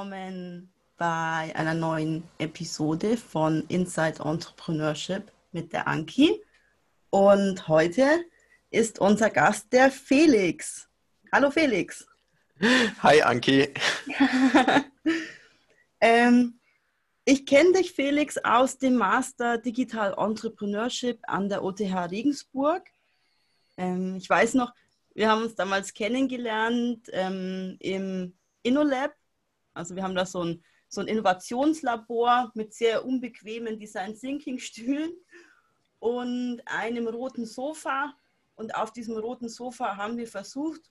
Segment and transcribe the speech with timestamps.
[0.00, 6.42] willkommen bei einer neuen Episode von Inside Entrepreneurship mit der Anki.
[7.10, 8.24] Und heute
[8.70, 10.88] ist unser Gast der Felix.
[11.30, 12.06] Hallo Felix.
[13.02, 13.74] Hi Anki.
[16.00, 16.58] ähm,
[17.26, 22.88] ich kenne dich, Felix, aus dem Master Digital Entrepreneurship an der OTH Regensburg.
[23.76, 24.72] Ähm, ich weiß noch,
[25.12, 29.19] wir haben uns damals kennengelernt ähm, im InnoLab.
[29.74, 35.12] Also wir haben da so ein, so ein Innovationslabor mit sehr unbequemen Design Thinking Stühlen
[35.98, 38.14] und einem roten Sofa.
[38.56, 40.90] Und auf diesem roten Sofa haben wir versucht,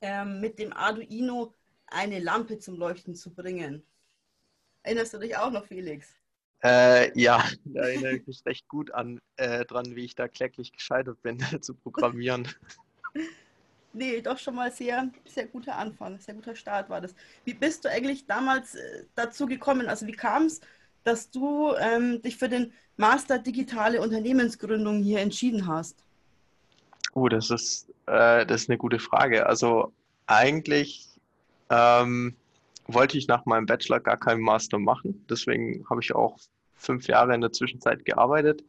[0.00, 1.54] ähm, mit dem Arduino
[1.86, 3.84] eine Lampe zum Leuchten zu bringen.
[4.82, 6.14] Erinnerst du dich auch noch, Felix?
[6.62, 10.72] Äh, ja, da erinnere ich mich recht gut an äh, dran, wie ich da kläglich
[10.72, 12.48] gescheitert bin zu programmieren.
[13.92, 17.14] Nee, doch schon mal sehr, sehr guter Anfang, sehr guter Start war das.
[17.44, 19.88] Wie bist du eigentlich damals äh, dazu gekommen?
[19.88, 20.60] Also wie kam es,
[21.02, 25.96] dass du ähm, dich für den Master Digitale Unternehmensgründung hier entschieden hast?
[27.14, 29.46] Oh, das ist, äh, das ist eine gute Frage.
[29.46, 29.92] Also
[30.26, 31.08] eigentlich
[31.70, 32.36] ähm,
[32.86, 35.24] wollte ich nach meinem Bachelor gar keinen Master machen.
[35.28, 36.38] Deswegen habe ich auch
[36.76, 38.62] fünf Jahre in der Zwischenzeit gearbeitet.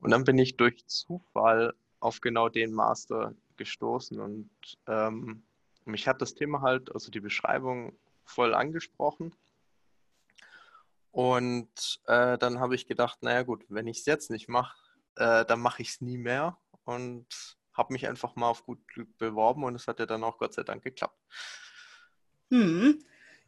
[0.00, 4.50] Und dann bin ich durch Zufall auf genau den Master gestoßen und
[4.86, 5.42] ähm,
[5.84, 9.34] mich hat das Thema halt, also die Beschreibung voll angesprochen.
[11.10, 14.76] Und äh, dann habe ich gedacht, naja gut, wenn ich es jetzt nicht mache,
[15.16, 17.26] äh, dann mache ich es nie mehr und
[17.74, 20.54] habe mich einfach mal auf gut Glück beworben und es hat ja dann auch Gott
[20.54, 21.18] sei Dank geklappt.
[22.50, 22.98] Hm.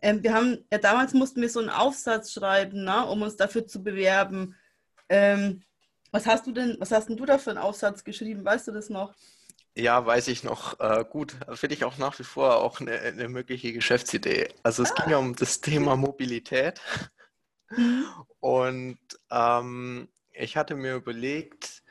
[0.02, 3.66] Ähm, wir haben, ja damals mussten wir so einen Aufsatz schreiben, ne, um uns dafür
[3.66, 4.54] zu bewerben.
[5.08, 5.62] Ähm,
[6.10, 8.44] was hast du denn, was hast denn du da für einen Aufsatz geschrieben?
[8.44, 9.14] Weißt du das noch?
[9.76, 11.36] Ja, weiß ich noch äh, gut.
[11.54, 14.48] Finde ich auch nach wie vor auch eine, eine mögliche Geschäftsidee.
[14.62, 14.94] Also es ah.
[15.02, 16.80] ging ja um das Thema Mobilität.
[17.70, 18.06] Mhm.
[18.40, 18.98] Und
[19.30, 21.82] ähm, ich hatte mir überlegt,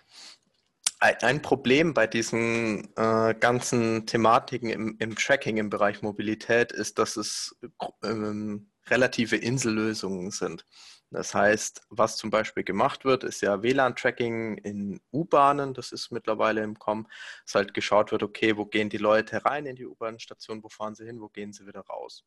[1.00, 7.18] ein Problem bei diesen äh, ganzen Thematiken im, im, Tracking im Bereich Mobilität ist, dass
[7.18, 7.58] es
[8.04, 10.66] ähm, relative Insellösungen sind.
[11.14, 16.64] Das heißt, was zum Beispiel gemacht wird, ist ja WLAN-Tracking in U-Bahnen, das ist mittlerweile
[16.64, 17.08] im Kommen,
[17.46, 20.96] dass halt geschaut wird, okay, wo gehen die Leute rein in die U-Bahn-Station, wo fahren
[20.96, 22.26] sie hin, wo gehen sie wieder raus.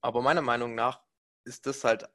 [0.00, 1.02] Aber meiner Meinung nach
[1.44, 2.08] ist das halt,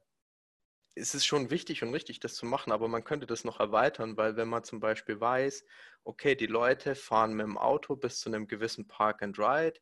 [0.96, 4.16] ist es schon wichtig und richtig, das zu machen, aber man könnte das noch erweitern,
[4.16, 5.64] weil wenn man zum Beispiel weiß,
[6.02, 9.78] okay, die Leute fahren mit dem Auto bis zu einem gewissen Park and Ride,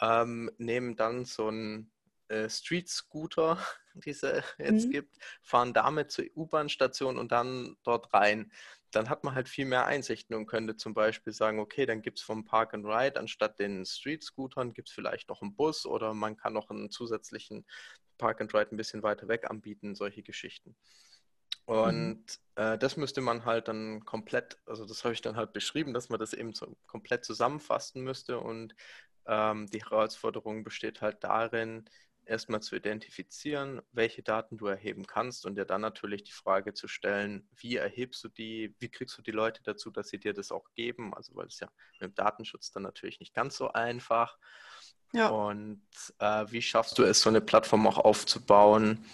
[0.00, 1.92] ähm, nehmen dann so ein
[2.28, 3.58] äh, Street-Scooter,
[4.00, 4.90] die es jetzt mhm.
[4.90, 8.52] gibt, fahren damit zur U-Bahn-Station und dann dort rein.
[8.90, 12.18] Dann hat man halt viel mehr Einsichten und könnte zum Beispiel sagen, okay, dann gibt
[12.18, 16.14] es vom Park and Ride anstatt den Street-Scootern gibt es vielleicht noch einen Bus oder
[16.14, 17.66] man kann noch einen zusätzlichen
[18.16, 20.74] Park and Ride ein bisschen weiter weg anbieten, solche Geschichten.
[21.68, 22.24] Und
[22.56, 22.62] mhm.
[22.62, 26.08] äh, das müsste man halt dann komplett, also das habe ich dann halt beschrieben, dass
[26.08, 28.40] man das eben so komplett zusammenfassen müsste.
[28.40, 28.74] Und
[29.26, 31.84] ähm, die Herausforderung besteht halt darin,
[32.28, 36.86] erstmal zu identifizieren, welche Daten du erheben kannst und dir dann natürlich die Frage zu
[36.86, 40.52] stellen, wie erhebst du die, wie kriegst du die Leute dazu, dass sie dir das
[40.52, 41.14] auch geben?
[41.14, 41.68] Also weil es ja
[42.00, 44.38] mit dem Datenschutz dann natürlich nicht ganz so einfach.
[45.12, 45.28] Ja.
[45.28, 45.82] Und
[46.18, 49.04] äh, wie schaffst du es, so eine Plattform auch aufzubauen,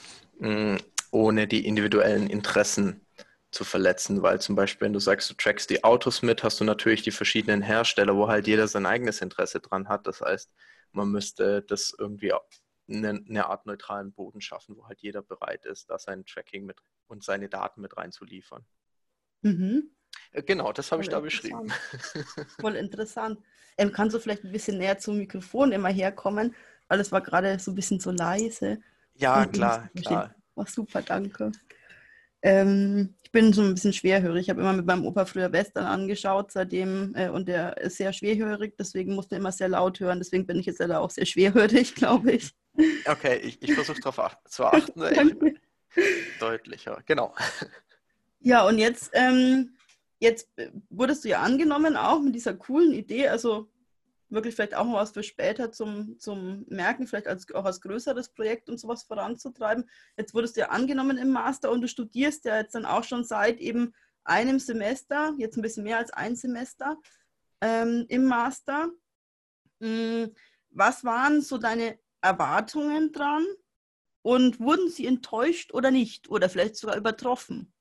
[0.40, 0.78] mh,
[1.10, 3.06] ohne die individuellen Interessen
[3.52, 6.64] zu verletzen, weil zum Beispiel, wenn du sagst, du trackst die Autos mit, hast du
[6.64, 10.08] natürlich die verschiedenen Hersteller, wo halt jeder sein eigenes Interesse dran hat.
[10.08, 10.52] Das heißt,
[10.90, 12.32] man müsste das irgendwie
[12.88, 16.78] eine, eine, Art neutralen Boden schaffen, wo halt jeder bereit ist, da sein Tracking mit
[17.06, 18.64] und seine Daten mit reinzuliefern.
[19.42, 19.90] Mhm.
[20.32, 21.72] Äh, genau, das habe ich da beschrieben.
[22.60, 23.40] Voll interessant.
[23.76, 26.54] Ähm, kannst du vielleicht ein bisschen näher zum Mikrofon immer herkommen?
[26.88, 28.80] Weil es war gerade so ein bisschen so leise.
[29.14, 30.34] Ja, klar, klar.
[30.56, 31.52] Ach, super, danke.
[32.42, 34.42] Ähm, ich bin so ein bisschen schwerhörig.
[34.42, 38.12] Ich habe immer mit meinem Opa früher Western angeschaut, seitdem, äh, und der ist sehr
[38.12, 40.18] schwerhörig, deswegen musste er immer sehr laut hören.
[40.18, 42.52] Deswegen bin ich jetzt leider auch sehr schwerhörig, glaube ich.
[43.06, 45.58] Okay, ich, ich versuche darauf zu achten.
[46.40, 47.34] Deutlicher, genau.
[48.40, 49.76] Ja, und jetzt, ähm,
[50.18, 50.48] jetzt
[50.90, 53.70] wurdest du ja angenommen, auch mit dieser coolen Idee, also
[54.28, 58.30] wirklich vielleicht auch mal was für später zum, zum Merken, vielleicht als, auch als größeres
[58.30, 59.88] Projekt und sowas voranzutreiben.
[60.16, 63.24] Jetzt wurdest du ja angenommen im Master und du studierst ja jetzt dann auch schon
[63.24, 63.94] seit eben
[64.24, 66.98] einem Semester, jetzt ein bisschen mehr als ein Semester
[67.60, 68.90] ähm, im Master.
[69.80, 70.34] Hm,
[70.70, 73.46] was waren so deine Erwartungen dran
[74.22, 77.72] und wurden sie enttäuscht oder nicht oder vielleicht sogar übertroffen?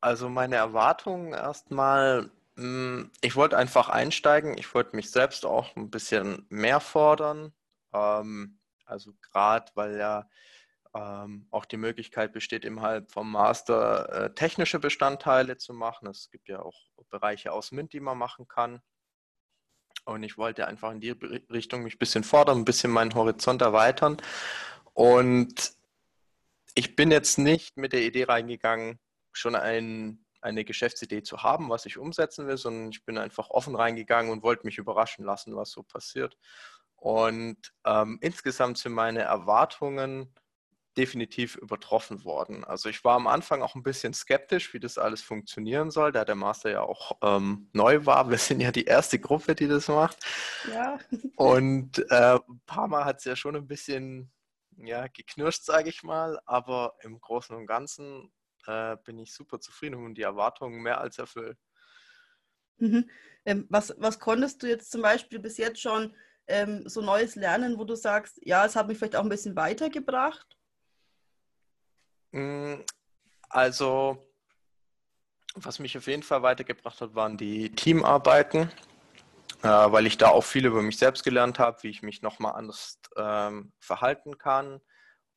[0.00, 5.90] Also meine Erwartungen erstmal, hm, ich wollte einfach einsteigen, ich wollte mich selbst auch ein
[5.90, 7.54] bisschen mehr fordern.
[7.92, 10.28] Ähm, also gerade, weil ja
[10.94, 16.08] ähm, auch die Möglichkeit besteht, innerhalb vom Master äh, technische Bestandteile zu machen.
[16.08, 18.82] Es gibt ja auch Bereiche aus MINT, die man machen kann.
[20.04, 21.10] Und ich wollte einfach in die
[21.50, 24.18] Richtung mich ein bisschen fordern, ein bisschen meinen Horizont erweitern.
[24.92, 25.72] Und
[26.74, 28.98] ich bin jetzt nicht mit der Idee reingegangen,
[29.32, 33.74] schon ein, eine Geschäftsidee zu haben, was ich umsetzen will, sondern ich bin einfach offen
[33.74, 36.36] reingegangen und wollte mich überraschen lassen, was so passiert.
[36.96, 40.32] Und ähm, insgesamt sind meine Erwartungen
[40.96, 42.64] definitiv übertroffen worden.
[42.64, 46.24] Also ich war am Anfang auch ein bisschen skeptisch, wie das alles funktionieren soll, da
[46.24, 48.30] der Master ja auch ähm, neu war.
[48.30, 50.18] Wir sind ja die erste Gruppe, die das macht.
[50.72, 50.98] Ja.
[51.36, 54.32] Und äh, ein paar Mal hat es ja schon ein bisschen
[54.76, 56.38] ja, geknirscht, sage ich mal.
[56.46, 58.32] Aber im Großen und Ganzen
[58.66, 61.58] äh, bin ich super zufrieden und die Erwartungen mehr als erfüllt.
[62.78, 63.08] Mhm.
[63.44, 66.14] Ähm, was, was konntest du jetzt zum Beispiel bis jetzt schon
[66.46, 69.56] ähm, so Neues lernen, wo du sagst, ja, es hat mich vielleicht auch ein bisschen
[69.56, 70.56] weitergebracht?
[72.34, 72.82] Mm,
[73.48, 74.26] also,
[75.54, 78.72] was mich auf jeden Fall weitergebracht hat, waren die Teamarbeiten,
[79.62, 82.54] äh, weil ich da auch viel über mich selbst gelernt habe, wie ich mich nochmal
[82.54, 84.80] anders ähm, verhalten kann.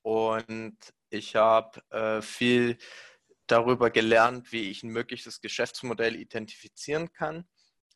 [0.01, 0.77] Und
[1.11, 2.79] ich habe äh, viel
[3.45, 7.47] darüber gelernt, wie ich ein mögliches Geschäftsmodell identifizieren kann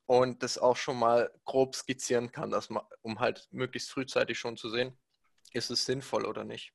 [0.06, 4.58] und das auch schon mal grob skizzieren kann, dass man, um halt möglichst frühzeitig schon
[4.58, 4.96] zu sehen,
[5.54, 6.72] ist es sinnvoll oder nicht.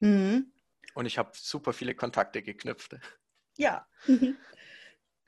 [0.00, 0.52] Mhm.
[0.94, 2.96] Und ich habe super viele Kontakte geknüpft.
[3.56, 3.86] Ja,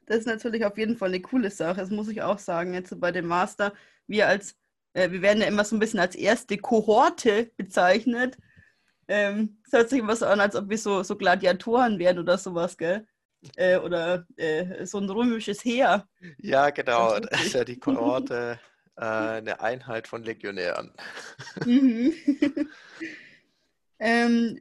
[0.06, 1.80] das ist natürlich auf jeden Fall eine coole Sache.
[1.80, 2.74] Das muss ich auch sagen.
[2.74, 3.72] Jetzt bei dem Master,
[4.06, 4.56] wir als,
[4.92, 8.36] äh, wir werden ja immer so ein bisschen als erste Kohorte bezeichnet.
[9.08, 12.38] Ähm, es hört sich immer so an, als ob wir so, so Gladiatoren wären oder
[12.38, 13.06] sowas, gell?
[13.56, 16.08] Äh, oder äh, so ein römisches Heer.
[16.38, 17.18] Ja, genau.
[17.20, 18.58] Das ist ja die Kohorte,
[18.96, 20.92] äh, eine Einheit von Legionären.
[21.64, 22.14] Mhm.
[23.98, 24.60] ähm,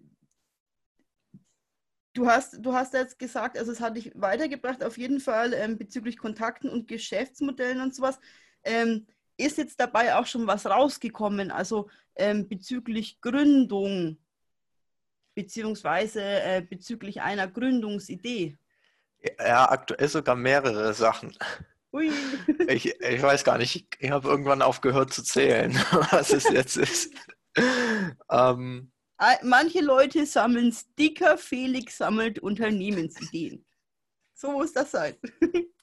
[2.14, 5.78] Du hast, du hast jetzt gesagt, also es hat dich weitergebracht auf jeden Fall ähm,
[5.78, 8.20] bezüglich Kontakten und Geschäftsmodellen und sowas.
[8.64, 14.20] Ähm, ist jetzt dabei auch schon was rausgekommen, also ähm, bezüglich Gründung,
[15.34, 18.58] beziehungsweise äh, bezüglich einer Gründungsidee?
[19.40, 21.36] Ja, aktuell sogar mehrere Sachen.
[21.92, 22.12] Ui.
[22.68, 25.74] Ich, ich weiß gar nicht, ich, ich habe irgendwann aufgehört zu zählen,
[26.12, 27.14] was es jetzt ist.
[28.30, 28.93] ähm,
[29.44, 33.66] Manche Leute sammeln Sticker, Felix sammelt Unternehmensideen.
[34.34, 35.16] So muss das sein.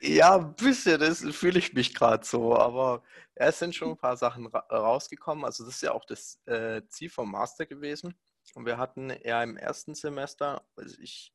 [0.00, 3.02] Ja, ein bisschen, das fühle ich mich gerade so, aber
[3.34, 5.44] es sind schon ein paar Sachen ra rausgekommen.
[5.44, 8.14] Also das ist ja auch das äh, Ziel vom Master gewesen.
[8.54, 11.32] Und wir hatten ja im ersten Semester, was ich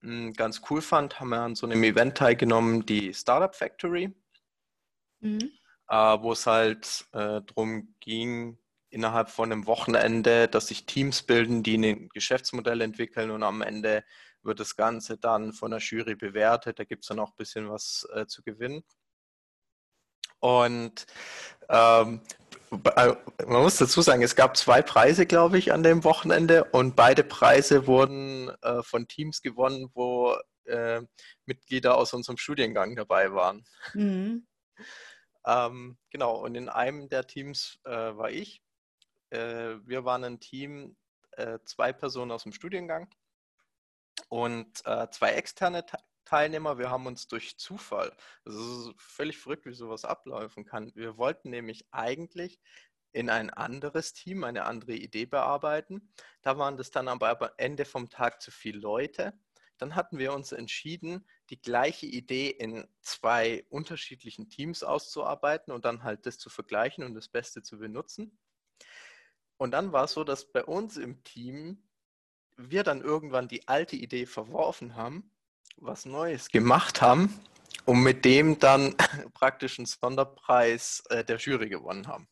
[0.00, 4.14] mh, hm, ganz cool fand, haben wir an so einem Event teilgenommen, die Startup Factory,
[5.20, 5.50] mhm.
[5.88, 8.58] äh, wo es halt äh, darum ging,
[8.90, 14.04] innerhalb von einem Wochenende, dass sich Teams bilden, die ein Geschäftsmodell entwickeln und am Ende
[14.42, 16.78] wird das Ganze dann von der Jury bewertet.
[16.78, 18.84] Da gibt es dann auch ein bisschen was äh, zu gewinnen.
[20.40, 21.06] Und
[21.68, 22.20] ähm,
[22.70, 23.14] äh,
[23.46, 27.24] man muss dazu sagen, es gab zwei Preise, glaube ich, an dem Wochenende und beide
[27.24, 31.02] Preise wurden äh, von Teams gewonnen, wo äh,
[31.46, 33.64] Mitglieder aus unserem Studiengang dabei waren.
[33.94, 34.46] Mhm.
[35.46, 38.62] ähm, genau, und in einem der Teams äh, war ich
[39.30, 40.96] äh, wir waren ein Team,
[41.32, 43.08] äh, zwei Personen aus dem Studiengang
[44.28, 45.84] und äh, zwei externe
[46.24, 46.78] Teilnehmer.
[46.78, 48.14] Wir haben uns durch Zufall,
[48.44, 50.92] also es ist völlig verrückt, wie sowas ablaufen kann.
[50.94, 52.60] Wir wollten nämlich eigentlich
[53.12, 56.12] in ein anderes Team eine andere Idee bearbeiten.
[56.42, 59.32] Da waren das dann aber am Ende vom Tag zu viele Leute.
[59.78, 66.02] Dann hatten wir uns entschieden, die gleiche Idee in zwei unterschiedlichen Teams auszuarbeiten und dann
[66.02, 68.38] halt das zu vergleichen und das Beste zu benutzen.
[69.58, 71.82] Und dann war es so, dass bei uns im Team
[72.56, 75.30] wir dann irgendwann die alte Idee verworfen haben,
[75.76, 77.38] was Neues gemacht haben
[77.84, 78.94] und mit dem dann
[79.34, 82.28] praktisch einen Sonderpreis äh, der Jury gewonnen haben.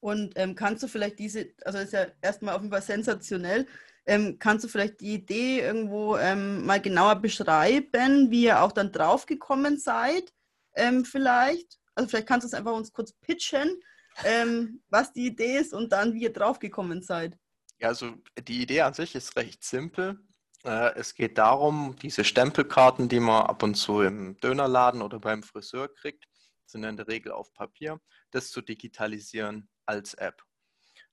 [0.00, 3.66] Und ähm, kannst du vielleicht diese, also ist ja erstmal auf jeden Fall sensationell,
[4.06, 8.92] ähm, kannst du vielleicht die Idee irgendwo ähm, mal genauer beschreiben, wie ihr auch dann
[8.92, 10.30] draufgekommen seid,
[10.74, 11.78] ähm, vielleicht?
[11.94, 13.80] Also vielleicht kannst du es einfach uns kurz pitchen
[14.24, 17.38] ähm, was die Idee ist und dann wie ihr draufgekommen seid.
[17.78, 18.14] Ja, also
[18.46, 20.20] die Idee an sich ist recht simpel.
[20.64, 25.42] Äh, es geht darum, diese Stempelkarten, die man ab und zu im Dönerladen oder beim
[25.42, 26.26] Friseur kriegt,
[26.66, 30.42] sind in der Regel auf Papier, das zu digitalisieren als App.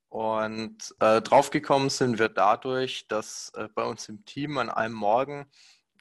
[0.10, 5.50] Und äh, draufgekommen sind wir dadurch, dass äh, bei uns im Team an einem Morgen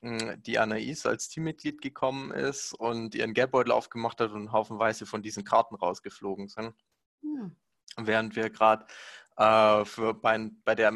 [0.02, 5.23] äh, die Anais als Teammitglied gekommen ist und ihren Geldbeutel aufgemacht hat und haufenweise von
[5.23, 6.75] diesen Karten rausgeflogen sind.
[7.22, 7.50] Ja.
[7.96, 8.86] Während wir gerade
[9.36, 9.84] äh,
[10.14, 10.92] bei, bei, der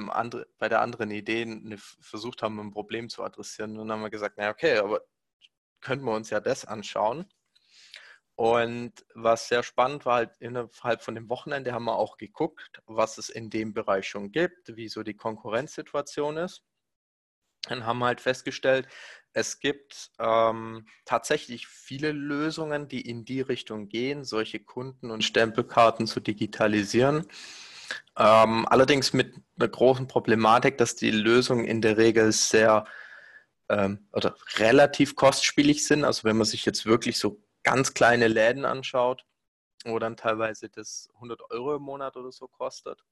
[0.59, 3.75] bei der anderen Idee eine, versucht haben, ein Problem zu adressieren.
[3.75, 5.03] Dann haben wir gesagt, naja, okay, aber
[5.81, 7.27] könnten wir uns ja das anschauen.
[8.37, 13.17] Und was sehr spannend war, halt innerhalb von dem Wochenende haben wir auch geguckt, was
[13.17, 16.65] es in dem Bereich schon gibt, wie so die Konkurrenzsituation ist.
[17.71, 18.89] Und haben halt festgestellt,
[19.35, 26.07] es gibt ähm, tatsächlich viele Lösungen, die in die Richtung gehen, solche Kunden- und Stempelkarten
[26.07, 27.27] zu digitalisieren.
[28.17, 32.87] Ähm, allerdings mit einer großen Problematik, dass die Lösungen in der Regel sehr
[33.69, 36.05] ähm, oder relativ kostspielig sind.
[36.05, 39.27] Also wenn man sich jetzt wirklich so ganz kleine Läden anschaut,
[39.85, 43.05] wo dann teilweise das 100 Euro im Monat oder so kostet.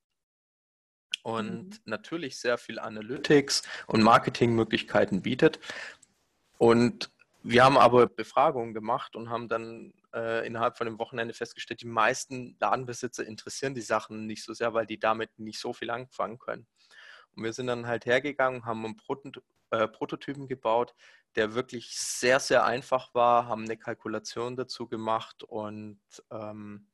[1.25, 1.79] Und mhm.
[1.85, 5.61] natürlich sehr viel Analytics und Marketingmöglichkeiten bietet.
[6.62, 7.11] Und
[7.42, 11.88] wir haben aber Befragungen gemacht und haben dann äh, innerhalb von dem Wochenende festgestellt, die
[11.88, 16.38] meisten Ladenbesitzer interessieren die Sachen nicht so sehr, weil die damit nicht so viel anfangen
[16.38, 16.69] können.
[17.35, 20.95] Und wir sind dann halt hergegangen, haben einen Protot äh, Prototypen gebaut,
[21.35, 25.99] der wirklich sehr, sehr einfach war, haben eine Kalkulation dazu gemacht und
[26.31, 26.87] ähm,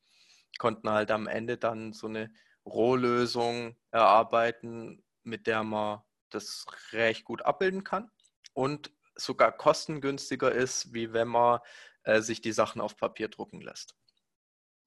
[0.57, 2.31] konnten halt am Ende dann so eine
[2.65, 8.09] Rohlösung erarbeiten, mit der man das recht gut abbilden kann
[8.53, 11.59] und sogar kostengünstiger ist, wie wenn man
[12.03, 13.95] äh, sich die Sachen auf Papier drucken lässt.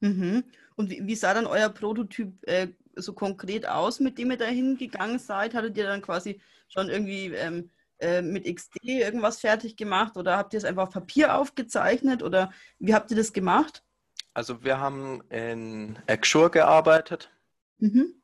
[0.01, 0.45] Mhm.
[0.75, 4.47] Und wie, wie, sah dann euer Prototyp äh, so konkret aus, mit dem ihr da
[4.47, 5.55] hingegangen seid?
[5.55, 10.55] Hattet ihr dann quasi schon irgendwie ähm, äh, mit XD irgendwas fertig gemacht oder habt
[10.55, 13.85] ihr es einfach auf Papier aufgezeichnet oder wie habt ihr das gemacht?
[14.35, 17.31] Also wir haben in Axure gearbeitet
[17.79, 18.15] mhm.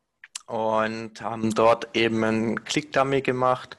[0.47, 3.77] und haben dort eben einen Click-Dummy gemacht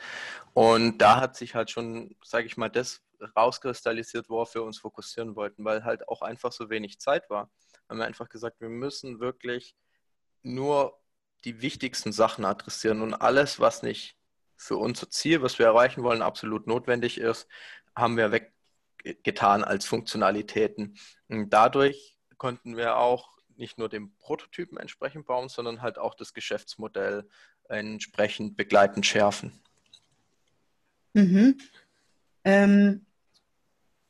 [0.54, 3.02] und da hat sich halt schon, sage ich mal, das
[3.36, 7.50] rauskristallisiert, worauf wir uns fokussieren wollten, weil halt auch einfach so wenig Zeit war.
[7.90, 9.76] Haben wir einfach gesagt, wir müssen wirklich
[10.42, 10.98] nur
[11.44, 14.18] die wichtigsten Sachen adressieren und alles, was nicht
[14.56, 17.48] für unser Ziel, was wir erreichen wollen, absolut notwendig ist,
[17.96, 20.98] haben wir weggetan als Funktionalitäten.
[21.30, 26.34] Und dadurch konnten wir auch nicht nur den Prototypen entsprechend bauen, sondern halt auch das
[26.34, 27.30] Geschäftsmodell
[27.68, 29.62] entsprechend begleitend schärfen.
[31.14, 31.58] Mhm.
[32.44, 33.06] Ähm,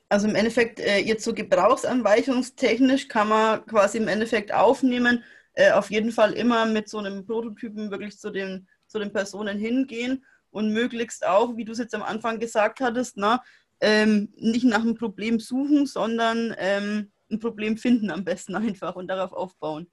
[0.10, 5.92] also im Endeffekt äh, jetzt so gebrauchsanweichungstechnisch kann man quasi im Endeffekt aufnehmen, äh, auf
[5.92, 10.74] jeden Fall immer mit so einem Prototypen wirklich zu den, zu den Personen hingehen und
[10.74, 13.42] möglichst auch, wie du es jetzt am Anfang gesagt hattest, na,
[13.82, 19.08] ähm, nicht nach einem Problem suchen, sondern ähm, ein Problem finden am besten einfach und
[19.08, 19.92] darauf aufbauen.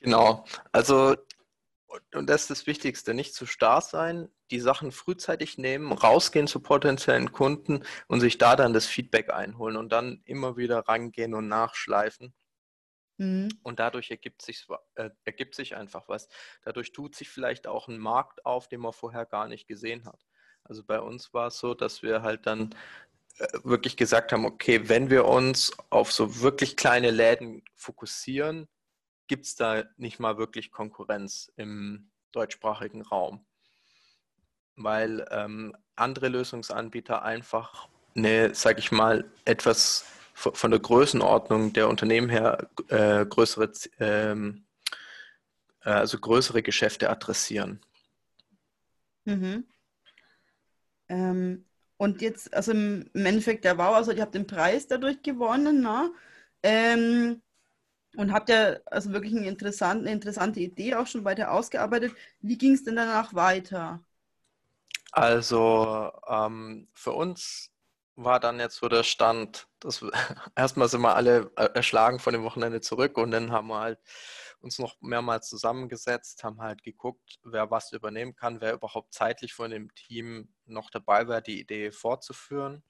[0.00, 1.16] Genau, also
[2.14, 6.60] und das ist das Wichtigste, nicht zu starr sein, die Sachen frühzeitig nehmen, rausgehen zu
[6.60, 11.48] potenziellen Kunden und sich da dann das Feedback einholen und dann immer wieder rangehen und
[11.48, 12.34] nachschleifen.
[13.18, 13.48] Mhm.
[13.62, 16.28] Und dadurch ergibt sich, äh, ergibt sich einfach was.
[16.62, 20.26] Dadurch tut sich vielleicht auch ein Markt auf, den man vorher gar nicht gesehen hat.
[20.64, 22.74] Also bei uns war es so, dass wir halt dann
[23.38, 28.68] äh, wirklich gesagt haben, okay, wenn wir uns auf so wirklich kleine Läden fokussieren,
[29.26, 33.44] gibt es da nicht mal wirklich Konkurrenz im deutschsprachigen Raum.
[34.76, 40.04] Weil ähm, andere Lösungsanbieter einfach eine, sag ich mal, etwas
[40.34, 44.66] von der Größenordnung der Unternehmen her äh, größere, ähm,
[45.82, 47.80] äh, also größere Geschäfte adressieren.
[49.24, 49.66] Mhm.
[51.08, 51.64] Ähm,
[51.96, 56.12] und jetzt, also im Endeffekt der Wow, also ihr habt den Preis dadurch gewonnen, ne?
[56.62, 57.42] Ähm,
[58.16, 62.12] und habt ja also wirklich eine interessante, interessante Idee auch schon weiter ausgearbeitet.
[62.40, 64.00] Wie ging es denn danach weiter?
[65.12, 67.70] Also ähm, für uns
[68.16, 70.02] war dann jetzt so der Stand, dass
[70.56, 73.98] erstmal sind wir alle erschlagen von dem Wochenende zurück und dann haben wir halt
[74.60, 79.70] uns noch mehrmals zusammengesetzt, haben halt geguckt, wer was übernehmen kann, wer überhaupt zeitlich von
[79.70, 82.82] dem Team noch dabei wäre, die Idee fortzuführen.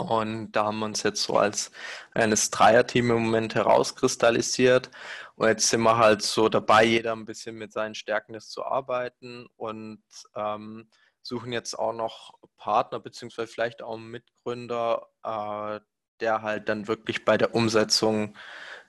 [0.00, 1.70] Und da haben wir uns jetzt so als
[2.12, 4.90] eines Dreierteam im Moment herauskristallisiert.
[5.36, 9.46] Und jetzt sind wir halt so dabei, jeder ein bisschen mit seinen Stärken zu arbeiten
[9.56, 10.02] und
[10.34, 10.88] ähm,
[11.22, 15.80] suchen jetzt auch noch Partner beziehungsweise vielleicht auch einen Mitgründer, äh,
[16.20, 18.36] der halt dann wirklich bei der Umsetzung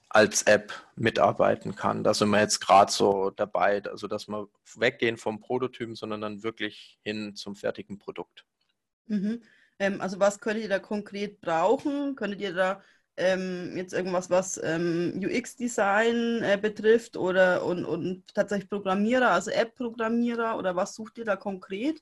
[0.09, 2.03] als App mitarbeiten kann.
[2.03, 6.43] Da sind wir jetzt gerade so dabei, also dass wir weggehen vom Prototypen, sondern dann
[6.43, 8.45] wirklich hin zum fertigen Produkt.
[9.07, 9.41] Mhm.
[9.81, 12.15] Ähm, also was könntet ihr da konkret brauchen?
[12.15, 12.81] Könntet ihr da
[13.17, 20.55] ähm, jetzt irgendwas, was ähm, UX-Design äh, betrifft oder und, und tatsächlich Programmierer, also App-Programmierer
[20.57, 21.99] oder was sucht ihr da konkret?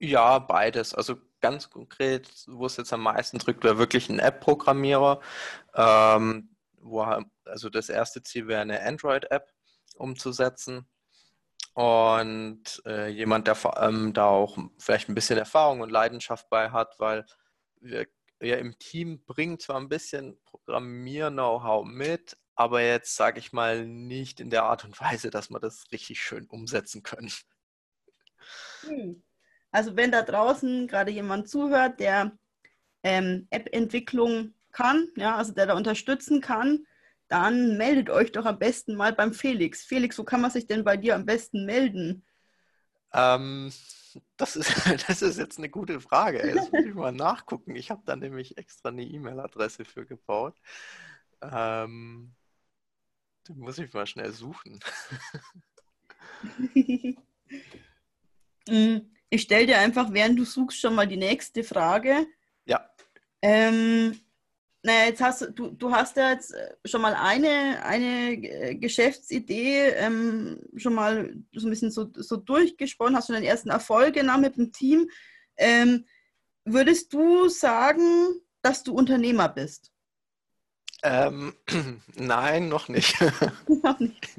[0.00, 0.94] Ja, beides.
[0.94, 5.20] Also ganz konkret, wo es jetzt am meisten drückt, wäre wirklich ein App-Programmierer,
[5.74, 7.02] ähm, wo
[7.44, 9.52] also das erste Ziel wäre eine Android-App
[9.96, 10.86] umzusetzen.
[11.74, 16.98] Und äh, jemand, der allem da auch vielleicht ein bisschen Erfahrung und Leidenschaft bei hat,
[16.98, 17.24] weil
[17.80, 18.06] wir
[18.40, 24.40] ja im Team bringen zwar ein bisschen Programmier-Know-how mit, aber jetzt sage ich mal nicht
[24.40, 27.32] in der Art und Weise, dass wir das richtig schön umsetzen können.
[28.82, 29.22] Hm.
[29.70, 32.36] Also wenn da draußen gerade jemand zuhört, der
[33.02, 36.86] ähm, App-Entwicklung kann, ja, also der da unterstützen kann,
[37.28, 39.84] dann meldet euch doch am besten mal beim Felix.
[39.84, 42.24] Felix, wo kann man sich denn bei dir am besten melden?
[43.12, 43.72] Ähm,
[44.36, 44.70] das, ist,
[45.08, 46.54] das ist jetzt eine gute Frage.
[46.54, 47.76] Das muss ich mal nachgucken.
[47.76, 50.56] Ich habe da nämlich extra eine E-Mail-Adresse für gebaut.
[51.42, 52.34] Ähm,
[53.46, 54.80] die muss ich mal schnell suchen.
[58.70, 58.98] Mm,
[59.30, 62.26] ich stelle dir einfach, während du suchst, schon mal die nächste Frage.
[62.66, 62.86] Ja.
[63.40, 64.20] Ähm,
[64.82, 69.88] naja, jetzt hast du, du hast ja jetzt äh, schon mal eine, eine äh, Geschäftsidee
[69.96, 74.42] ähm, schon mal so ein bisschen so, so durchgesponnen, hast du deinen ersten Erfolg genommen
[74.42, 75.10] mit dem Team.
[75.56, 76.06] Ähm,
[76.64, 79.90] würdest du sagen, dass du Unternehmer bist?
[81.02, 81.54] Ähm,
[82.14, 83.16] nein, noch nicht.
[83.82, 84.38] noch nicht.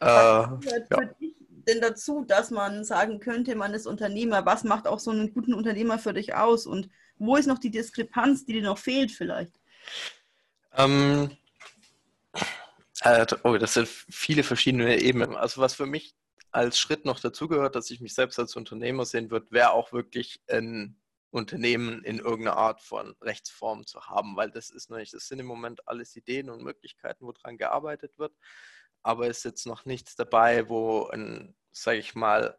[0.00, 0.98] äh, Was gehört ja.
[0.98, 1.34] für dich
[1.68, 4.46] denn dazu, dass man sagen könnte, man ist Unternehmer?
[4.46, 6.66] Was macht auch so einen guten Unternehmer für dich aus?
[6.66, 9.52] Und wo ist noch die Diskrepanz, die dir noch fehlt vielleicht?
[10.72, 11.36] Ähm,
[13.00, 15.36] äh, oh, das sind viele verschiedene Ebenen.
[15.36, 16.14] Also was für mich
[16.50, 20.40] als Schritt noch dazugehört, dass ich mich selbst als Unternehmer sehen würde, wäre auch wirklich
[20.48, 20.98] ein
[21.30, 25.40] Unternehmen in irgendeiner Art von Rechtsform zu haben, weil das ist noch nicht, das sind
[25.40, 28.34] im Moment alles Ideen und Möglichkeiten, woran gearbeitet wird,
[29.02, 32.58] aber es ist jetzt noch nichts dabei, wo ein, sage ich mal,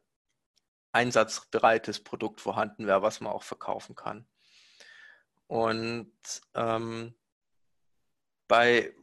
[0.92, 4.28] einsatzbereites Produkt vorhanden wäre, was man auch verkaufen kann.
[5.50, 6.14] Und
[6.54, 7.16] ähm,
[8.48, 8.94] bei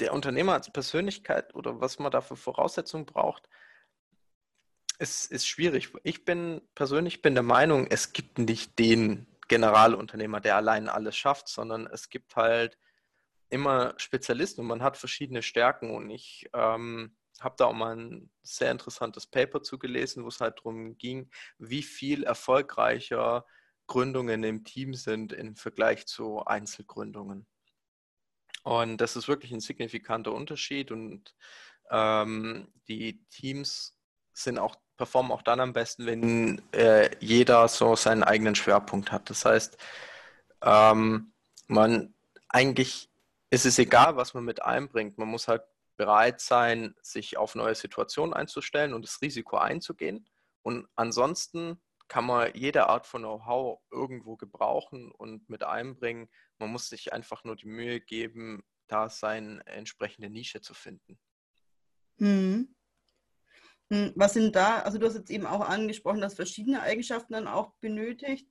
[0.00, 3.46] der Unternehmer als Persönlichkeit oder was man da für Voraussetzungen braucht,
[4.98, 5.92] ist, ist schwierig.
[6.02, 11.48] Ich bin persönlich bin der Meinung, es gibt nicht den Generalunternehmer, der allein alles schafft,
[11.48, 12.78] sondern es gibt halt
[13.50, 15.94] immer Spezialisten und man hat verschiedene Stärken.
[15.94, 20.56] Und ich ähm, habe da auch mal ein sehr interessantes Paper zugelesen, wo es halt
[20.56, 23.44] darum ging, wie viel erfolgreicher
[23.92, 27.46] Gründungen im Team sind im Vergleich zu Einzelgründungen.
[28.62, 31.34] Und das ist wirklich ein signifikanter Unterschied und
[31.90, 33.98] ähm, die Teams
[34.32, 39.28] sind auch, performen auch dann am besten, wenn äh, jeder so seinen eigenen Schwerpunkt hat.
[39.28, 39.76] Das heißt,
[40.62, 41.34] ähm,
[41.66, 42.14] man
[42.48, 43.10] eigentlich
[43.50, 45.18] ist es egal, was man mit einbringt.
[45.18, 45.64] Man muss halt
[45.98, 50.26] bereit sein, sich auf neue Situationen einzustellen und das Risiko einzugehen.
[50.62, 51.78] Und ansonsten
[52.12, 56.28] kann man jede Art von Know-how irgendwo gebrauchen und mit einbringen.
[56.58, 61.18] Man muss sich einfach nur die Mühe geben, da seine entsprechende Nische zu finden.
[62.18, 62.68] Hm.
[63.90, 64.12] hm.
[64.14, 67.72] Was sind da, also du hast jetzt eben auch angesprochen, dass verschiedene Eigenschaften dann auch
[67.80, 68.46] benötigt.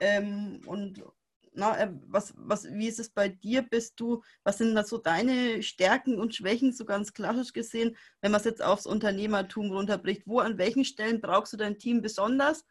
[0.00, 1.04] Ähm, und
[1.52, 3.60] na, äh, was, was, wie ist es bei dir?
[3.60, 8.32] Bist du, was sind da so deine Stärken und Schwächen, so ganz klassisch gesehen, wenn
[8.32, 10.22] man es jetzt aufs Unternehmertum runterbricht?
[10.24, 12.64] Wo, an welchen Stellen brauchst du dein Team besonders?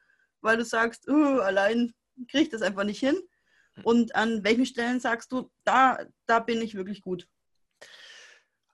[0.43, 1.93] Weil du sagst, uh, allein
[2.29, 3.17] kriege ich das einfach nicht hin?
[3.75, 3.85] Hm.
[3.85, 7.27] Und an welchen Stellen sagst du, da, da bin ich wirklich gut?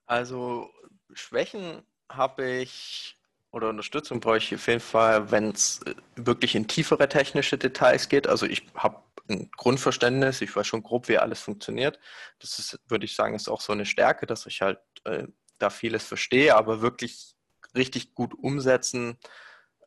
[0.06, 0.70] Also
[1.14, 3.16] Schwächen habe ich
[3.52, 8.10] oder Unterstützung brauche ich auf jeden Fall, wenn es äh, wirklich in tiefere technische Details
[8.10, 8.28] geht.
[8.28, 12.00] Also ich habe ein Grundverständnis, ich weiß schon grob, wie alles funktioniert.
[12.40, 15.28] Das ist, würde ich sagen, ist auch so eine Stärke, dass ich halt äh,
[15.58, 17.36] da vieles verstehe, aber wirklich
[17.76, 19.18] richtig gut umsetzen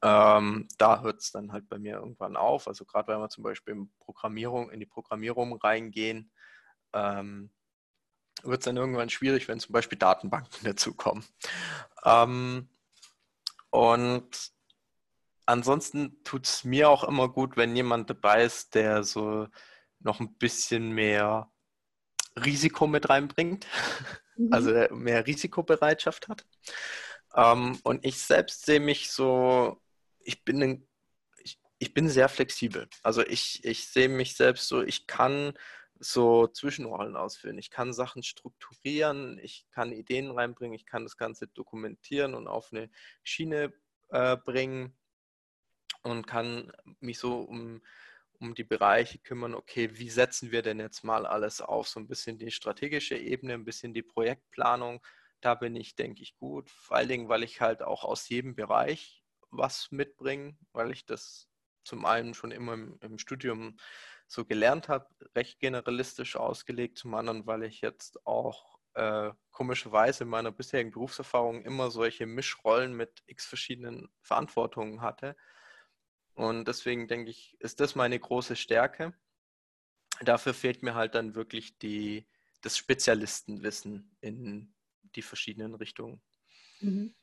[0.02, 2.66] ähm, da hört es dann halt bei mir irgendwann auf.
[2.66, 6.32] Also gerade wenn wir zum Beispiel in, Programmierung, in die Programmierung reingehen,
[6.92, 7.50] ähm,
[8.42, 11.24] wird es dann irgendwann schwierig, wenn zum Beispiel Datenbanken dazukommen.
[12.04, 12.68] Ähm,
[13.70, 14.50] und
[15.46, 19.46] ansonsten tut es mir auch immer gut, wenn jemand dabei ist, der so
[20.00, 21.48] noch ein bisschen mehr
[22.44, 23.66] Risiko mit reinbringt,
[24.36, 24.52] mhm.
[24.52, 26.44] also mehr Risikobereitschaft hat.
[27.34, 29.81] Ähm, und ich selbst sehe mich so
[30.24, 30.88] ich bin ein,
[31.78, 32.88] ich, bin sehr flexibel.
[33.02, 35.54] Also ich, ich sehe mich selbst so, ich kann
[35.98, 37.58] so Zwischenrollen ausführen.
[37.58, 42.72] Ich kann Sachen strukturieren, ich kann Ideen reinbringen, ich kann das Ganze dokumentieren und auf
[42.72, 42.90] eine
[43.22, 43.72] Schiene
[44.08, 44.96] äh, bringen
[46.02, 47.80] und kann mich so um,
[48.40, 51.88] um die Bereiche kümmern, okay, wie setzen wir denn jetzt mal alles auf?
[51.88, 55.04] So ein bisschen die strategische Ebene, ein bisschen die Projektplanung.
[55.40, 56.70] Da bin ich, denke ich, gut.
[56.70, 59.21] Vor allen Dingen, weil ich halt auch aus jedem Bereich
[59.52, 61.48] was mitbringen, weil ich das
[61.84, 63.76] zum einen schon immer im, im Studium
[64.26, 70.30] so gelernt habe, recht generalistisch ausgelegt, zum anderen, weil ich jetzt auch äh, komischerweise in
[70.30, 75.36] meiner bisherigen Berufserfahrung immer solche Mischrollen mit x verschiedenen Verantwortungen hatte.
[76.34, 79.14] Und deswegen denke ich, ist das meine große Stärke.
[80.22, 82.26] Dafür fehlt mir halt dann wirklich die,
[82.62, 84.74] das Spezialistenwissen in
[85.14, 86.22] die verschiedenen Richtungen.
[86.80, 87.14] Mhm.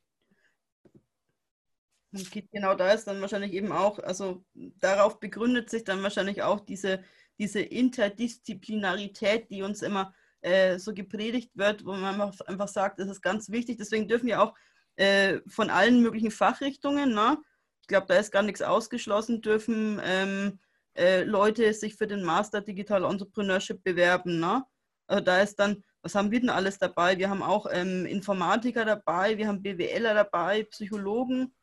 [2.12, 6.60] Und genau da ist dann wahrscheinlich eben auch, also darauf begründet sich dann wahrscheinlich auch
[6.60, 7.04] diese,
[7.38, 13.22] diese Interdisziplinarität, die uns immer äh, so gepredigt wird, wo man einfach, sagt, das ist
[13.22, 13.78] ganz wichtig.
[13.78, 14.56] Deswegen dürfen wir auch
[14.96, 17.38] äh, von allen möglichen Fachrichtungen, ne?
[17.82, 20.60] ich glaube, da ist gar nichts ausgeschlossen, dürfen ähm,
[20.96, 24.40] äh, Leute sich für den Master Digital Entrepreneurship bewerben.
[24.40, 24.64] Ne?
[25.08, 27.18] Also da ist dann, was haben wir denn alles dabei?
[27.18, 31.54] Wir haben auch ähm, Informatiker dabei, wir haben BWLer dabei, Psychologen.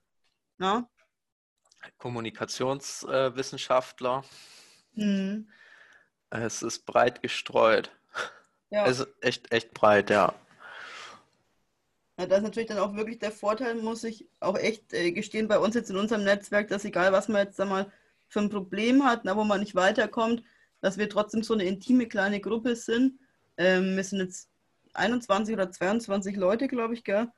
[0.58, 0.86] Ne?
[1.98, 4.24] Kommunikationswissenschaftler.
[4.94, 5.48] Mhm.
[6.30, 7.90] Es ist breit gestreut.
[8.70, 8.82] Ja.
[8.82, 10.34] Also echt, echt breit, ja.
[12.18, 15.48] Ja, das ist natürlich dann auch wirklich der Vorteil, muss ich auch echt äh, gestehen,
[15.48, 17.92] bei uns jetzt in unserem Netzwerk, dass egal, was man jetzt einmal
[18.28, 20.42] für ein Problem hat, na, wo man nicht weiterkommt,
[20.80, 23.18] dass wir trotzdem so eine intime kleine Gruppe sind.
[23.58, 24.48] Ähm, wir sind jetzt
[24.94, 27.28] 21 oder 22 Leute, glaube ich, gell?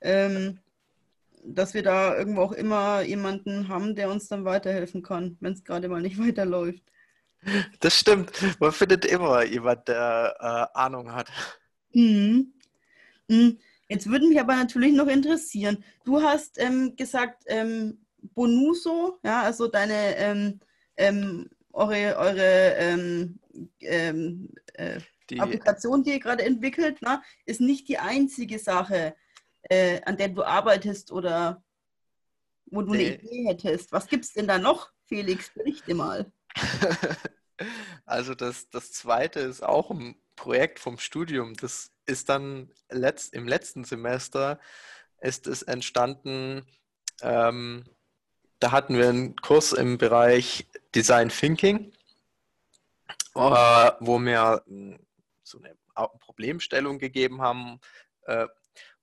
[0.00, 0.60] Ähm,
[1.54, 5.64] dass wir da irgendwo auch immer jemanden haben, der uns dann weiterhelfen kann, wenn es
[5.64, 6.82] gerade mal nicht weiterläuft.
[7.80, 8.32] Das stimmt.
[8.60, 11.30] Man findet immer jemand, der äh, Ahnung hat.
[11.92, 12.52] Mhm.
[13.28, 13.58] Mhm.
[13.88, 15.84] Jetzt würde mich aber natürlich noch interessieren.
[16.04, 17.98] Du hast ähm, gesagt, ähm,
[18.34, 20.60] Bonuso, ja, also deine ähm,
[20.96, 23.38] ähm eure, eure ähm,
[23.80, 29.14] ähm, äh, die, Applikation, die ihr gerade entwickelt, ne, ist nicht die einzige Sache,
[29.62, 31.62] äh, an der du arbeitest oder
[32.66, 33.06] wo du nee.
[33.06, 33.92] eine Idee hättest.
[33.92, 35.50] Was gibt es denn da noch, Felix?
[35.54, 36.30] Berichte mal.
[38.06, 41.54] Also das, das zweite ist auch ein Projekt vom Studium.
[41.54, 44.60] Das ist dann letzt, im letzten Semester
[45.20, 46.64] ist es entstanden,
[47.20, 47.84] ähm,
[48.60, 51.92] da hatten wir einen Kurs im Bereich Design Thinking,
[53.34, 54.62] äh, wo wir
[55.42, 55.76] so eine
[56.20, 57.80] Problemstellung gegeben haben,
[58.22, 58.46] äh,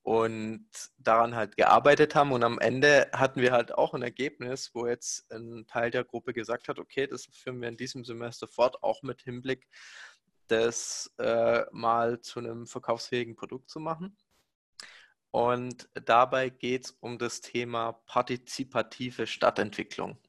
[0.06, 0.68] und
[1.00, 2.32] daran halt gearbeitet haben.
[2.32, 6.32] Und am Ende hatten wir halt auch ein Ergebnis, wo jetzt ein Teil der Gruppe
[6.32, 9.68] gesagt hat, okay, das führen wir in diesem Semester fort, auch mit Hinblick,
[10.48, 14.15] das äh, mal zu einem verkaufsfähigen Produkt zu machen.
[15.32, 20.20] Und dabei geht es um das Thema partizipative Stadtentwicklung.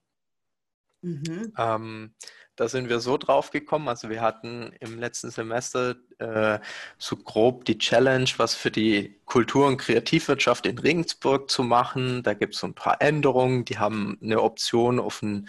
[1.03, 1.53] Mhm.
[1.57, 2.15] Ähm,
[2.57, 3.87] da sind wir so drauf gekommen.
[3.89, 6.59] Also wir hatten im letzten Semester äh,
[6.99, 12.23] so grob die Challenge, was für die Kultur- und Kreativwirtschaft in Regensburg zu machen.
[12.23, 13.67] Da gibt es so ein paar Änderungen.
[13.67, 15.49] Die haben eine Option auf ein,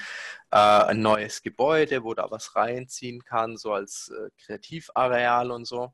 [0.51, 5.93] äh, ein neues Gebäude, wo da was reinziehen kann, so als äh, Kreativareal und so.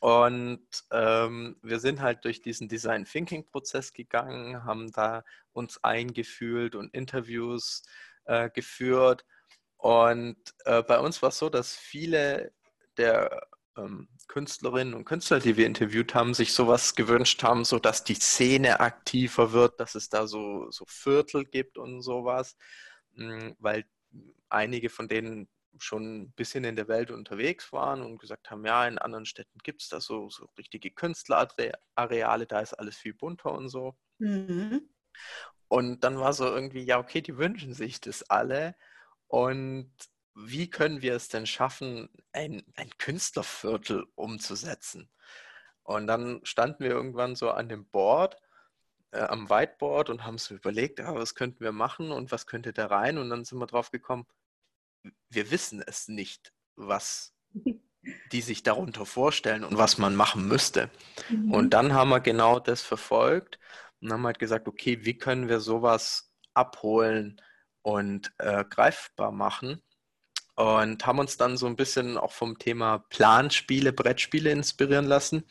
[0.00, 6.76] Und ähm, wir sind halt durch diesen Design Thinking Prozess gegangen, haben da uns eingefühlt
[6.76, 8.07] und Interviews äh,
[8.50, 9.24] geführt.
[9.76, 12.52] Und äh, bei uns war es so, dass viele
[12.96, 18.04] der ähm, Künstlerinnen und Künstler, die wir interviewt haben, sich sowas gewünscht haben, so dass
[18.04, 22.56] die Szene aktiver wird, dass es da so, so Viertel gibt und sowas,
[23.12, 23.84] mh, weil
[24.48, 28.86] einige von denen schon ein bisschen in der Welt unterwegs waren und gesagt haben, ja,
[28.86, 33.52] in anderen Städten gibt es da so, so richtige Künstlerareale, da ist alles viel bunter
[33.52, 33.96] und so.
[34.18, 34.88] Mhm.
[35.68, 38.74] Und dann war so irgendwie, ja, okay, die wünschen sich das alle.
[39.26, 39.92] Und
[40.34, 45.10] wie können wir es denn schaffen, ein, ein Künstlerviertel umzusetzen?
[45.82, 48.36] Und dann standen wir irgendwann so an dem Board,
[49.10, 52.72] äh, am Whiteboard und haben so überlegt, ja, was könnten wir machen und was könnte
[52.72, 53.18] da rein?
[53.18, 54.26] Und dann sind wir drauf gekommen,
[55.28, 57.34] wir wissen es nicht, was
[58.32, 60.90] die sich darunter vorstellen und was man machen müsste.
[61.28, 61.52] Mhm.
[61.52, 63.58] Und dann haben wir genau das verfolgt
[64.00, 67.40] und haben halt gesagt, okay, wie können wir sowas abholen
[67.82, 69.82] und äh, greifbar machen?
[70.54, 75.44] Und haben uns dann so ein bisschen auch vom Thema Planspiele, Brettspiele inspirieren lassen.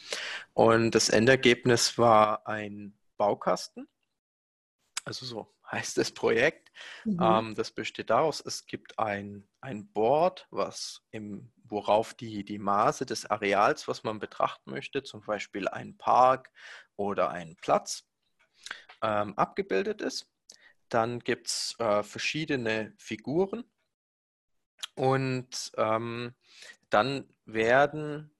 [0.54, 3.88] Und das Endergebnis war ein Baukasten.
[5.06, 6.72] Also so heißt das Projekt.
[7.06, 7.20] Mhm.
[7.22, 13.06] Ähm, das besteht daraus, es gibt ein, ein Board, was im, worauf die, die Maße
[13.06, 16.52] des Areals, was man betrachten möchte, zum Beispiel ein Park
[16.96, 18.07] oder ein Platz,
[19.02, 20.28] ähm, abgebildet ist.
[20.90, 23.64] Dann gibt es äh, verschiedene Figuren
[24.96, 26.34] und ähm,
[26.90, 28.32] dann werden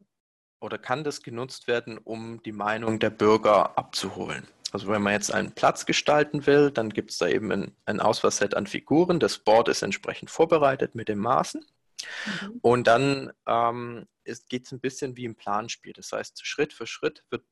[0.60, 4.48] oder kann das genutzt werden, um die Meinung der Bürger abzuholen.
[4.72, 8.00] Also wenn man jetzt einen Platz gestalten will, dann gibt es da eben ein, ein
[8.00, 9.20] Auswahlset an Figuren.
[9.20, 11.66] Das Board ist entsprechend vorbereitet mit den Maßen.
[12.42, 12.60] Mhm.
[12.62, 14.08] Und dann ähm,
[14.50, 15.94] geht es ein bisschen wie im Planspiel.
[15.94, 17.46] Das heißt, Schritt für Schritt wird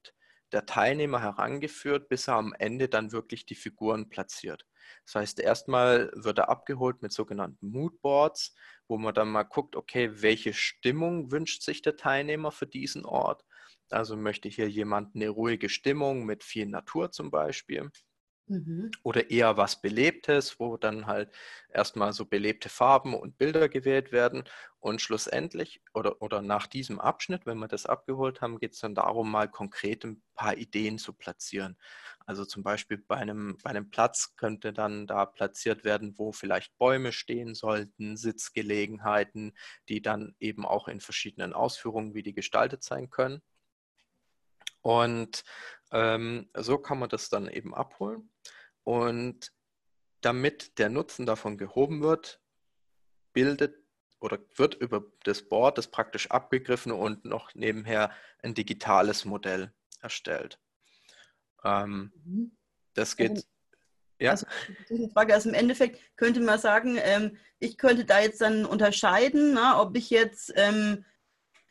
[0.51, 4.65] der Teilnehmer herangeführt, bis er am Ende dann wirklich die Figuren platziert.
[5.05, 8.55] Das heißt, erstmal wird er abgeholt mit sogenannten Moodboards,
[8.87, 13.43] wo man dann mal guckt, okay, welche Stimmung wünscht sich der Teilnehmer für diesen Ort?
[13.89, 17.89] Also möchte hier jemand eine ruhige Stimmung mit viel Natur zum Beispiel.
[18.47, 18.91] Mhm.
[19.01, 21.31] Oder eher was Belebtes, wo dann halt
[21.69, 24.43] erstmal so belebte Farben und Bilder gewählt werden.
[24.79, 28.93] Und schlussendlich oder, oder nach diesem Abschnitt, wenn wir das abgeholt haben, geht es dann
[28.93, 31.75] darum, mal konkret ein paar Ideen zu platzieren.
[32.27, 36.77] Also zum Beispiel bei einem, bei einem Platz könnte dann da platziert werden, wo vielleicht
[36.77, 39.57] Bäume stehen sollten, Sitzgelegenheiten,
[39.89, 43.41] die dann eben auch in verschiedenen Ausführungen, wie die gestaltet sein können.
[44.85, 45.43] Und
[45.91, 48.29] ähm, so kann man das dann eben abholen.
[48.83, 49.51] Und
[50.21, 52.41] damit der Nutzen davon gehoben wird,
[53.33, 53.77] bildet
[54.19, 59.71] oder wird über das Board das praktisch abgegriffen und noch nebenher ein digitales Modell
[60.01, 60.59] erstellt.
[61.63, 62.57] Ähm, mhm.
[62.93, 63.31] das geht.
[63.31, 63.43] Also,
[64.19, 64.31] ja.
[64.31, 64.47] Also,
[64.89, 69.53] diese Frage, also im Endeffekt könnte man sagen, ähm, ich könnte da jetzt dann unterscheiden,
[69.53, 71.05] na, ob ich jetzt ähm,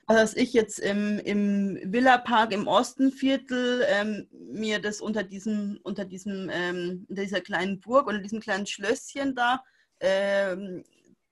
[0.06, 6.04] also dass ich jetzt im, im Villapark im Ostenviertel ähm, mir das unter diesem, unter
[6.04, 9.64] diesem, ähm, dieser kleinen Burg, unter diesem kleinen Schlösschen da,
[10.00, 10.84] ähm,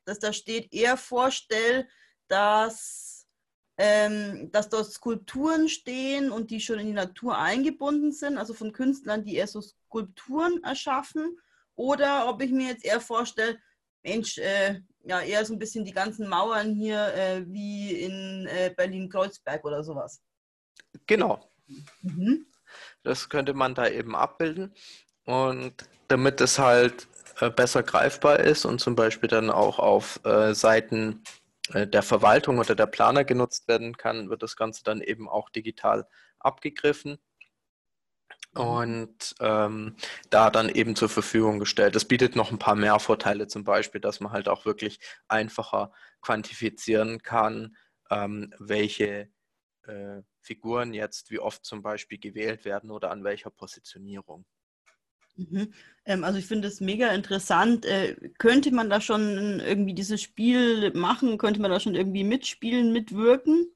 [0.04, 1.86] dass da steht, eher vorstelle,
[2.28, 3.26] dass,
[3.76, 8.72] ähm, dass dort Skulpturen stehen und die schon in die Natur eingebunden sind, also von
[8.72, 11.38] Künstlern, die eher so Skulpturen erschaffen,
[11.74, 13.58] oder ob ich mir jetzt eher vorstelle,
[14.02, 18.72] Mensch, äh, ja eher so ein bisschen die ganzen Mauern hier äh, wie in äh,
[18.76, 20.20] Berlin-Kreuzberg oder sowas.
[21.06, 21.50] Genau.
[22.02, 22.46] Mhm.
[23.02, 24.74] Das könnte man da eben abbilden.
[25.24, 25.74] Und
[26.08, 27.08] damit es halt
[27.40, 31.22] äh, besser greifbar ist und zum Beispiel dann auch auf äh, Seiten
[31.72, 35.50] äh, der Verwaltung oder der Planer genutzt werden kann, wird das Ganze dann eben auch
[35.50, 36.06] digital
[36.38, 37.18] abgegriffen.
[38.54, 38.60] Mhm.
[38.60, 39.96] und ähm,
[40.30, 41.94] da dann eben zur Verfügung gestellt.
[41.94, 45.92] Das bietet noch ein paar mehr Vorteile, zum Beispiel, dass man halt auch wirklich einfacher
[46.20, 47.76] quantifizieren kann,
[48.10, 49.28] ähm, welche
[49.84, 54.44] äh, Figuren jetzt wie oft zum Beispiel gewählt werden oder an welcher Positionierung.
[55.36, 55.72] Mhm.
[56.04, 57.86] Ähm, also ich finde es mega interessant.
[57.86, 61.38] Äh, könnte man da schon irgendwie dieses Spiel machen?
[61.38, 63.72] Könnte man da schon irgendwie mitspielen, mitwirken?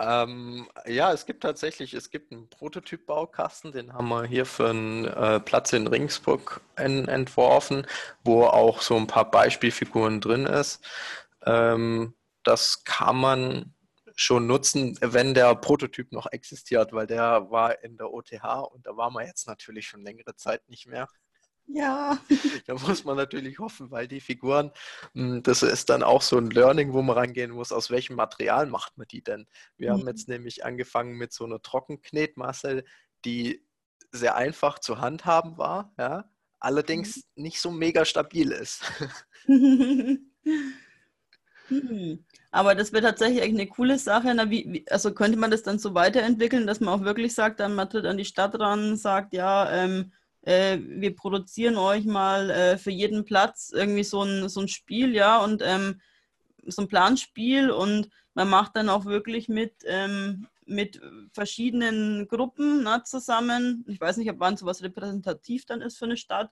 [0.00, 5.04] Ähm, ja, es gibt tatsächlich, es gibt einen Prototyp-Baukasten, den haben wir hier für einen
[5.04, 7.86] äh, Platz in Ringsburg en entworfen,
[8.24, 10.82] wo auch so ein paar Beispielfiguren drin ist.
[11.44, 13.74] Ähm, das kann man
[14.16, 18.96] schon nutzen, wenn der Prototyp noch existiert, weil der war in der OTH und da
[18.96, 21.08] waren wir jetzt natürlich schon längere Zeit nicht mehr.
[21.72, 22.18] Ja.
[22.66, 24.70] Da muss man natürlich hoffen, weil die Figuren,
[25.14, 28.66] hm, das ist dann auch so ein Learning, wo man rangehen muss, aus welchem Material
[28.66, 29.46] macht man die denn?
[29.76, 30.00] Wir mhm.
[30.00, 32.84] haben jetzt nämlich angefangen mit so einer Trockenknetmasse,
[33.24, 33.64] die
[34.12, 37.44] sehr einfach zu handhaben war, ja, allerdings mhm.
[37.44, 38.82] nicht so mega stabil ist.
[41.70, 42.24] Hm.
[42.50, 44.34] Aber das wäre tatsächlich eine coole Sache.
[44.34, 47.60] Na, wie, wie, also könnte man das dann so weiterentwickeln, dass man auch wirklich sagt,
[47.60, 52.50] dann man tritt an die Stadt ran, sagt, ja, ähm, äh, wir produzieren euch mal
[52.50, 56.00] äh, für jeden Platz irgendwie so ein, so ein Spiel, ja, und ähm,
[56.66, 61.00] so ein Planspiel und man macht dann auch wirklich mit, ähm, mit
[61.32, 63.84] verschiedenen Gruppen na, zusammen.
[63.88, 66.50] Ich weiß nicht, ob wann sowas repräsentativ dann ist für eine Stadt.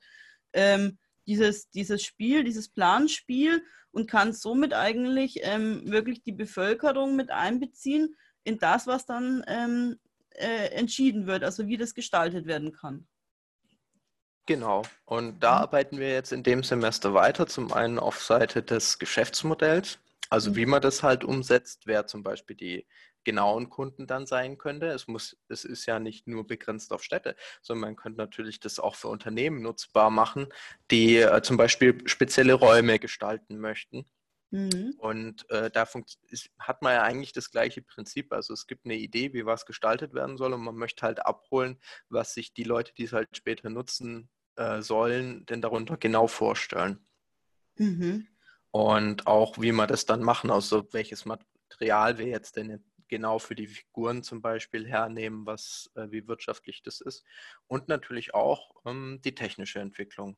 [0.53, 7.31] Ähm, dieses, dieses Spiel, dieses Planspiel und kann somit eigentlich ähm, wirklich die Bevölkerung mit
[7.31, 9.98] einbeziehen in das, was dann ähm,
[10.31, 13.07] äh, entschieden wird, also wie das gestaltet werden kann.
[14.48, 14.82] Genau.
[15.04, 15.62] Und da mhm.
[15.62, 17.46] arbeiten wir jetzt in dem Semester weiter.
[17.46, 19.98] Zum einen auf Seite des Geschäftsmodells,
[20.30, 20.56] also mhm.
[20.56, 22.87] wie man das halt umsetzt, wer zum Beispiel die
[23.24, 24.87] genauen Kunden dann sein könnte.
[24.87, 28.80] Es muss, es ist ja nicht nur begrenzt auf Städte, sondern man könnte natürlich das
[28.80, 30.46] auch für Unternehmen nutzbar machen,
[30.90, 34.06] die äh, zum Beispiel spezielle Räume gestalten möchten.
[34.50, 34.94] Mhm.
[34.96, 35.87] Und äh, da
[36.30, 38.32] ist, hat man ja eigentlich das gleiche Prinzip.
[38.32, 41.78] Also es gibt eine Idee, wie was gestaltet werden soll und man möchte halt abholen,
[42.08, 46.99] was sich die Leute, die es halt später nutzen, äh, sollen denn darunter genau vorstellen.
[47.77, 48.27] Mhm.
[48.71, 53.55] Und auch wie wir das dann machen, also welches Material wir jetzt denn genau für
[53.55, 57.25] die Figuren zum Beispiel hernehmen, was, äh, wie wirtschaftlich das ist.
[57.66, 60.37] Und natürlich auch ähm, die technische Entwicklung.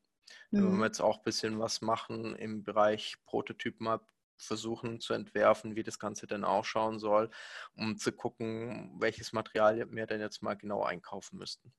[0.50, 0.64] Mhm.
[0.64, 4.00] Wenn wir jetzt auch ein bisschen was machen im Bereich Prototyp mal
[4.36, 7.30] versuchen zu entwerfen, wie das Ganze denn ausschauen soll,
[7.74, 11.72] um zu gucken, welches Material wir denn jetzt mal genau einkaufen müssten.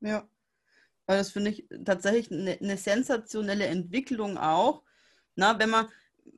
[0.00, 0.28] Ja,
[1.06, 4.82] das finde ich tatsächlich eine, eine, sensationelle Entwicklung auch.
[5.34, 5.88] Na, wenn man,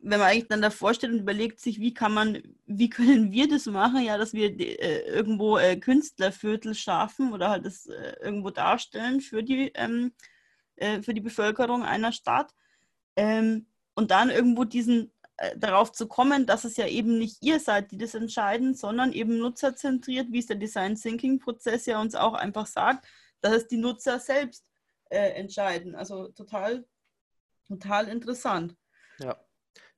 [0.01, 3.49] wenn man eigentlich dann davor steht und überlegt sich, wie kann man, wie können wir
[3.49, 8.51] das machen, ja, dass wir äh, irgendwo äh, Künstlerviertel schaffen oder halt das äh, irgendwo
[8.51, 10.13] darstellen für die, ähm,
[10.77, 12.53] äh, für die Bevölkerung einer Stadt.
[13.17, 17.59] Ähm, und dann irgendwo diesen äh, darauf zu kommen, dass es ja eben nicht ihr
[17.59, 22.15] seid, die das entscheiden, sondern eben nutzerzentriert, wie es der Design Thinking Prozess ja uns
[22.15, 23.05] auch einfach sagt,
[23.45, 24.71] dass es die Nutzer selbst
[25.11, 25.95] äh, entscheiden.
[25.95, 26.87] Also total,
[27.69, 28.75] total interessant.
[29.19, 29.39] Ja.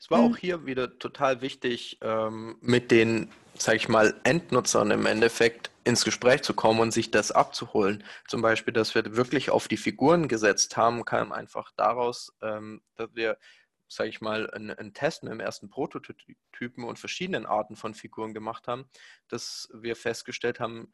[0.00, 0.32] Es war mhm.
[0.32, 6.04] auch hier wieder total wichtig, ähm, mit den, sag ich mal, Endnutzern im Endeffekt ins
[6.04, 8.02] Gespräch zu kommen und sich das abzuholen.
[8.26, 13.14] Zum Beispiel, dass wir wirklich auf die Figuren gesetzt haben, kam einfach daraus, ähm, dass
[13.14, 13.38] wir,
[13.86, 18.34] sag ich mal, einen, einen Test mit dem ersten Prototypen und verschiedenen Arten von Figuren
[18.34, 18.90] gemacht haben,
[19.28, 20.92] dass wir festgestellt haben,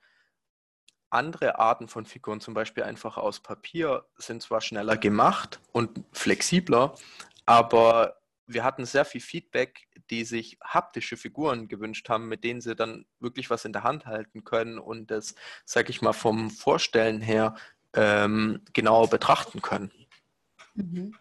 [1.13, 6.95] andere Arten von Figuren, zum Beispiel einfach aus Papier, sind zwar schneller gemacht und flexibler,
[7.47, 12.75] aber wir hatten sehr viel Feedback, die sich haptische Figuren gewünscht haben, mit denen sie
[12.75, 17.21] dann wirklich was in der Hand halten können und das, sag ich mal, vom Vorstellen
[17.21, 17.55] her
[17.95, 19.93] ähm, genauer betrachten können.
[20.75, 21.15] Mhm.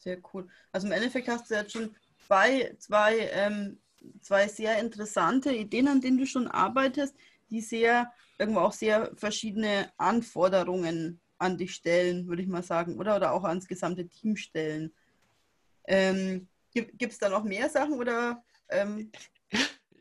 [0.00, 0.48] Sehr cool.
[0.72, 1.94] Also im Endeffekt hast du jetzt schon
[2.26, 3.78] zwei, zwei, ähm,
[4.20, 7.16] zwei sehr interessante Ideen, an denen du schon arbeitest,
[7.50, 13.16] die sehr, irgendwo auch sehr verschiedene Anforderungen an dich stellen, würde ich mal sagen, oder?
[13.16, 14.94] Oder auch ans gesamte Team stellen.
[15.86, 18.42] Ähm, Gibt es da noch mehr Sachen oder?
[18.68, 19.10] Ähm?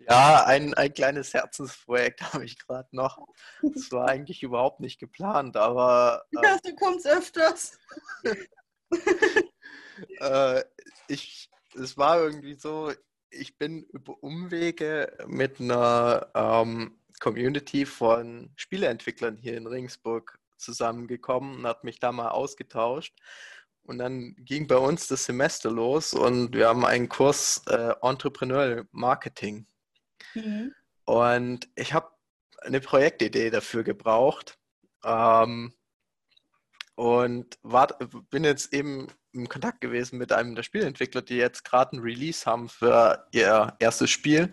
[0.08, 3.26] Ja, ein, ein kleines Herzensprojekt habe ich gerade noch.
[3.62, 6.26] Das war eigentlich überhaupt nicht geplant, aber.
[6.32, 7.78] Äh, ja, du kommst öfters.
[10.20, 10.64] äh,
[11.08, 12.92] ich, es war irgendwie so,
[13.30, 21.68] ich bin über Umwege mit einer ähm, Community von Spieleentwicklern hier in Ringsburg zusammengekommen und
[21.68, 23.16] hat mich da mal ausgetauscht.
[23.84, 28.88] Und dann ging bei uns das Semester los und wir haben einen Kurs äh, Entrepreneurial
[28.92, 29.68] Marketing.
[30.34, 30.74] Mhm.
[31.06, 32.10] Und ich habe
[32.62, 34.58] eine Projektidee dafür gebraucht.
[35.04, 35.74] Ähm,
[36.96, 37.88] und war,
[38.30, 42.46] bin jetzt eben im Kontakt gewesen mit einem der Spielentwickler, die jetzt gerade ein Release
[42.46, 44.46] haben für ihr erstes Spiel.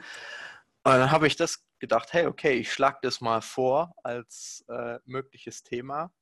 [0.84, 5.00] Und dann habe ich das gedacht, hey, okay, ich schlage das mal vor als äh,
[5.04, 6.12] mögliches Thema.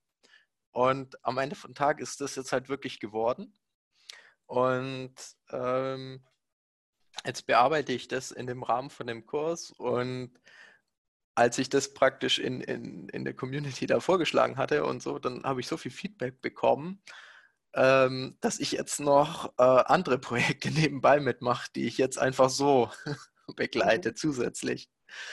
[0.73, 3.59] Und am Ende vom Tag ist das jetzt halt wirklich geworden.
[4.47, 5.15] Und
[5.51, 6.25] ähm,
[7.27, 9.71] jetzt bearbeite ich das in dem Rahmen von dem Kurs.
[9.73, 10.33] Und
[11.35, 15.45] als ich das praktisch in, in, in der Community da vorgeschlagen hatte und so, dann
[15.45, 17.03] habe ich so viel Feedback bekommen,
[17.75, 22.91] ähm, dass ich jetzt noch äh, andere Projekte nebenbei mitmache, die ich jetzt einfach so
[23.57, 24.89] begleite zusätzlich.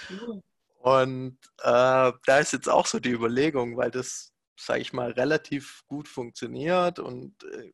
[0.79, 5.83] Und äh, da ist jetzt auch so die Überlegung, weil das sage ich mal, relativ
[5.87, 7.73] gut funktioniert und äh,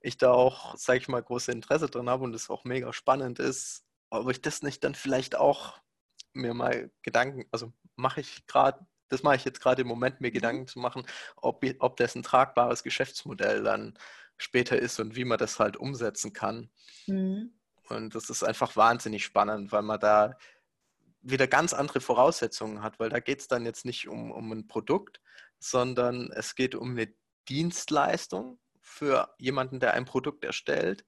[0.00, 3.38] ich da auch, sage ich mal, große Interesse drin habe und es auch mega spannend
[3.38, 5.80] ist, ob ich das nicht dann vielleicht auch
[6.32, 10.28] mir mal Gedanken, also mache ich gerade, das mache ich jetzt gerade im Moment, mir
[10.28, 10.34] mhm.
[10.34, 11.06] Gedanken zu machen,
[11.36, 13.98] ob, ob das ein tragbares Geschäftsmodell dann
[14.36, 16.70] später ist und wie man das halt umsetzen kann.
[17.06, 17.52] Mhm.
[17.88, 20.36] Und das ist einfach wahnsinnig spannend, weil man da
[21.20, 24.68] wieder ganz andere Voraussetzungen hat, weil da geht es dann jetzt nicht um, um ein
[24.68, 25.20] Produkt,
[25.58, 27.12] sondern es geht um eine
[27.48, 31.04] Dienstleistung für jemanden, der ein Produkt erstellt.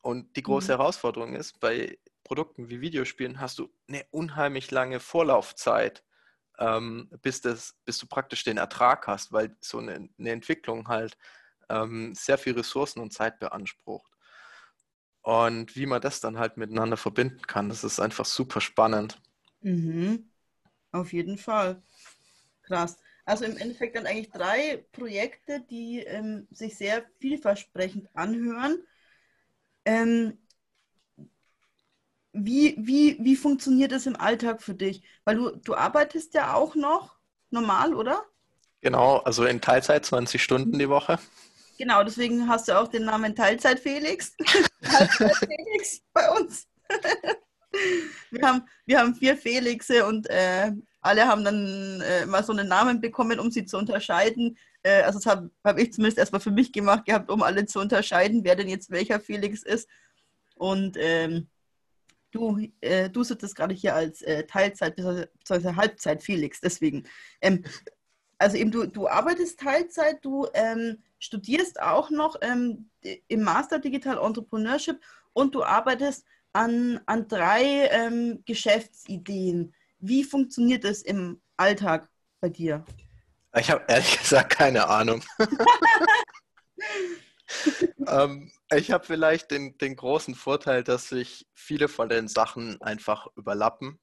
[0.00, 0.78] Und die große mhm.
[0.78, 6.04] Herausforderung ist, bei Produkten wie Videospielen hast du eine unheimlich lange Vorlaufzeit,
[6.58, 11.16] ähm, bis, das, bis du praktisch den Ertrag hast, weil so eine, eine Entwicklung halt
[11.68, 14.10] ähm, sehr viel Ressourcen und Zeit beansprucht.
[15.22, 19.20] Und wie man das dann halt miteinander verbinden kann, das ist einfach super spannend.
[19.64, 20.30] Mhm.
[20.92, 21.82] Auf jeden Fall.
[22.62, 22.98] Krass.
[23.26, 28.78] Also im Endeffekt dann eigentlich drei Projekte, die ähm, sich sehr vielversprechend anhören.
[29.86, 30.38] Ähm,
[32.32, 35.02] wie, wie, wie funktioniert das im Alltag für dich?
[35.24, 37.16] Weil du, du arbeitest ja auch noch
[37.50, 38.24] normal, oder?
[38.82, 41.18] Genau, also in Teilzeit 20 Stunden die Woche.
[41.78, 44.36] Genau, deswegen hast du auch den Namen Teilzeit Felix.
[44.88, 46.68] Teilzeit Felix bei uns.
[48.30, 52.68] wir, haben, wir haben vier Felixe und äh, alle haben dann äh, mal so einen
[52.68, 54.56] Namen bekommen, um sie zu unterscheiden.
[54.82, 57.80] Äh, also das habe hab ich zumindest erstmal für mich gemacht gehabt, um alle zu
[57.80, 59.88] unterscheiden, wer denn jetzt welcher Felix ist.
[60.56, 61.48] Und ähm,
[62.30, 65.74] du, äh, du sitzt gerade hier als äh, Teilzeit bzw.
[65.76, 67.04] Halbzeit Felix, deswegen.
[67.40, 67.64] Ähm,
[68.38, 72.90] also eben du, du arbeitest Teilzeit, du ähm, studierst auch noch ähm,
[73.28, 75.00] im Master Digital Entrepreneurship
[75.32, 79.74] und du arbeitest an, an drei ähm, Geschäftsideen.
[79.98, 82.08] Wie funktioniert es im Alltag
[82.40, 82.84] bei dir?
[83.56, 85.22] Ich habe ehrlich gesagt keine Ahnung.
[88.08, 93.26] ähm, Ich habe vielleicht den, den großen Vorteil, dass sich viele von den Sachen einfach
[93.36, 94.00] überlappen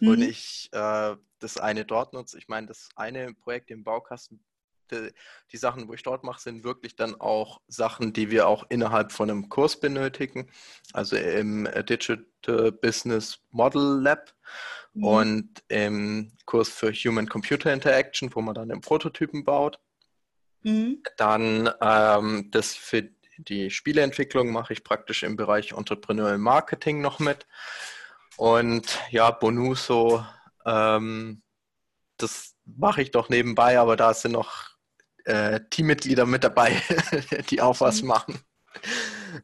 [0.00, 0.08] mhm.
[0.08, 2.38] und ich äh, das eine dort nutze.
[2.38, 4.44] Ich meine, das eine Projekt im Baukasten,
[4.92, 5.12] die,
[5.50, 9.12] die Sachen, wo ich dort mache, sind wirklich dann auch Sachen, die wir auch innerhalb
[9.12, 10.50] von einem Kurs benötigen,
[10.92, 14.34] also im Digital Business Model Lab
[14.94, 15.04] mhm.
[15.04, 19.78] und im Kurs für Human Computer Interaction, wo man dann den Prototypen baut.
[20.62, 21.02] Mhm.
[21.16, 27.46] Dann ähm, das für die Spieleentwicklung mache ich praktisch im Bereich Entrepreneurial Marketing noch mit.
[28.36, 30.24] Und ja, Bonuso,
[30.64, 31.42] ähm,
[32.16, 34.71] das mache ich doch nebenbei, aber da sind noch
[35.24, 36.80] äh, Teammitglieder mit dabei,
[37.50, 38.08] die auch was mhm.
[38.08, 38.40] machen.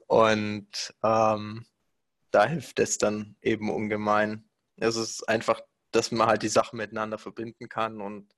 [0.06, 1.66] Und ähm,
[2.30, 4.48] da hilft es dann eben ungemein.
[4.76, 5.60] Es ist einfach,
[5.90, 8.34] dass man halt die Sachen miteinander verbinden kann und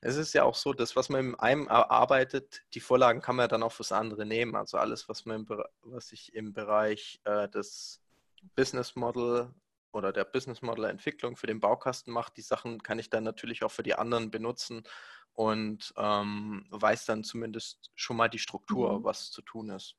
[0.00, 3.44] es ist ja auch so, dass was man in einem erarbeitet, die Vorlagen kann man
[3.44, 4.54] ja dann auch fürs andere nehmen.
[4.54, 8.00] Also alles, was man im, was ich im Bereich äh, des
[8.54, 9.52] Business Model
[9.92, 13.64] oder der Business Model Entwicklung für den Baukasten macht, die Sachen kann ich dann natürlich
[13.64, 14.84] auch für die anderen benutzen
[15.36, 19.04] und ähm, weiß dann zumindest schon mal die Struktur, mhm.
[19.04, 19.94] was zu tun ist.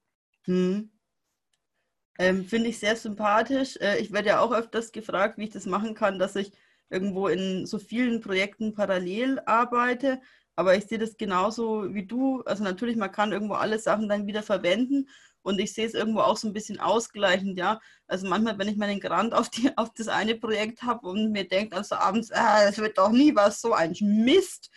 [0.48, 0.92] Mhm.
[2.20, 3.78] Ähm, Finde ich sehr sympathisch.
[3.78, 6.52] Äh, ich werde ja auch öfters gefragt, wie ich das machen kann, dass ich
[6.90, 10.20] irgendwo in so vielen Projekten parallel arbeite.
[10.56, 12.42] Aber ich sehe das genauso wie du.
[12.42, 15.08] Also natürlich, man kann irgendwo alle Sachen dann wieder verwenden.
[15.44, 17.80] Und ich sehe es irgendwo auch so ein bisschen ausgleichend, ja.
[18.08, 21.48] Also manchmal, wenn ich meinen Grant auf, die, auf das eine Projekt habe und mir
[21.48, 24.72] denke, also abends, ah, das wird doch nie was, so ein Mist.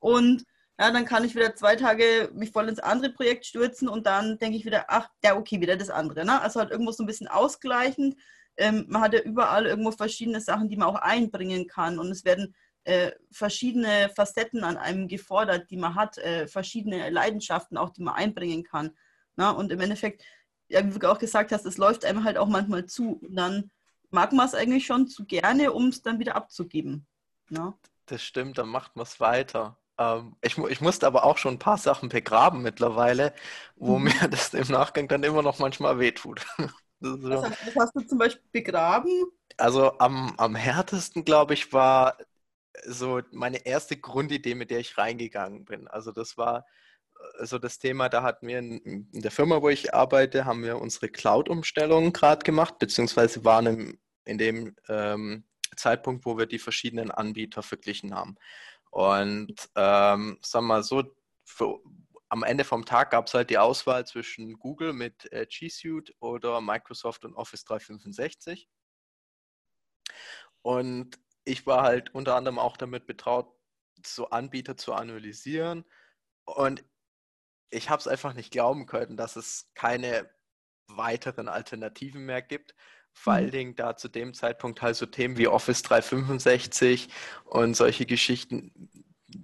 [0.00, 0.44] Und
[0.78, 4.38] ja, dann kann ich wieder zwei Tage mich voll ins andere Projekt stürzen und dann
[4.38, 6.24] denke ich wieder, ach, ja, okay, wieder das andere.
[6.24, 6.40] Ne?
[6.40, 8.16] Also halt irgendwo so ein bisschen ausgleichend
[8.60, 11.98] ähm, man hat ja überall irgendwo verschiedene Sachen, die man auch einbringen kann.
[11.98, 17.78] Und es werden äh, verschiedene Facetten an einem gefordert, die man hat, äh, verschiedene Leidenschaften
[17.78, 18.96] auch, die man einbringen kann.
[19.36, 19.50] Na?
[19.50, 20.22] Und im Endeffekt,
[20.68, 23.14] ja, wie du auch gesagt hast, es läuft einem halt auch manchmal zu.
[23.22, 23.70] Und dann
[24.10, 27.06] mag man es eigentlich schon zu gerne, um es dann wieder abzugeben.
[27.48, 27.74] Na?
[28.06, 29.78] Das stimmt, dann macht man es weiter.
[30.00, 33.34] Ähm, ich, ich, musste aber auch schon ein paar Sachen begraben mittlerweile,
[33.76, 34.04] wo mhm.
[34.04, 36.44] mir das im Nachgang dann immer noch manchmal wehtut.
[37.02, 37.30] So.
[37.30, 39.10] Was, was, hast du zum Beispiel begraben?
[39.56, 42.18] Also am, am härtesten, glaube ich, war
[42.84, 45.88] so meine erste Grundidee, mit der ich reingegangen bin.
[45.88, 46.66] Also das war
[47.38, 50.62] äh, so das Thema, da hatten wir in, in der Firma, wo ich arbeite, haben
[50.62, 55.44] wir unsere Cloud-Umstellung gerade gemacht, beziehungsweise waren im, in dem ähm,
[55.76, 58.36] Zeitpunkt, wo wir die verschiedenen Anbieter verglichen haben.
[58.90, 61.04] Und ähm, sagen wir mal so,
[61.44, 61.80] für,
[62.28, 66.14] am Ende vom Tag gab es halt die Auswahl zwischen Google mit äh, G Suite
[66.20, 68.68] oder Microsoft und Office 365.
[70.62, 73.52] Und ich war halt unter anderem auch damit betraut,
[74.04, 75.84] so Anbieter zu analysieren.
[76.44, 76.84] Und
[77.70, 80.30] ich habe es einfach nicht glauben können, dass es keine
[80.86, 82.74] weiteren Alternativen mehr gibt.
[83.12, 83.50] Vor allen mhm.
[83.50, 87.08] Dingen da zu dem Zeitpunkt halt so Themen wie Office 365
[87.44, 88.88] und solche Geschichten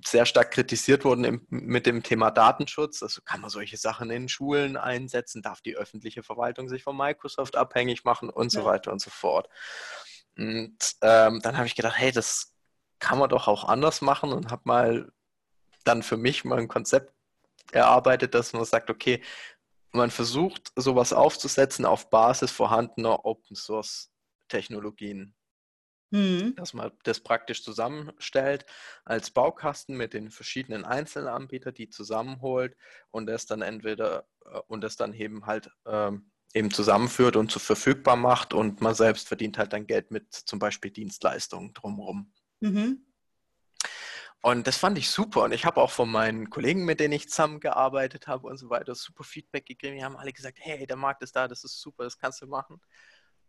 [0.04, 3.02] sehr stark kritisiert wurden im, mit dem Thema Datenschutz.
[3.02, 7.56] Also kann man solche Sachen in Schulen einsetzen, darf die öffentliche Verwaltung sich von Microsoft
[7.56, 9.48] abhängig machen und so weiter und so fort.
[10.36, 12.52] Und ähm, dann habe ich gedacht, hey, das
[12.98, 15.12] kann man doch auch anders machen und habe mal
[15.84, 17.12] dann für mich mal ein Konzept
[17.72, 19.22] erarbeitet, dass man sagt, okay,
[19.96, 24.10] man versucht sowas aufzusetzen auf Basis vorhandener Open Source
[24.48, 25.34] Technologien.
[26.10, 26.54] Mhm.
[26.54, 28.64] Dass man das praktisch zusammenstellt
[29.04, 32.76] als Baukasten mit den verschiedenen Einzelanbietern, die zusammenholt
[33.10, 37.58] und es dann entweder äh, und es dann eben halt ähm, eben zusammenführt und zu
[37.58, 42.32] verfügbar macht und man selbst verdient halt dann Geld mit zum Beispiel Dienstleistungen drumherum.
[42.60, 43.04] Mhm.
[44.46, 45.42] Und das fand ich super.
[45.42, 48.94] Und ich habe auch von meinen Kollegen, mit denen ich zusammengearbeitet habe und so weiter,
[48.94, 49.96] super Feedback gegeben.
[49.96, 52.46] Die haben alle gesagt, hey, der Markt ist da, das ist super, das kannst du
[52.46, 52.80] machen.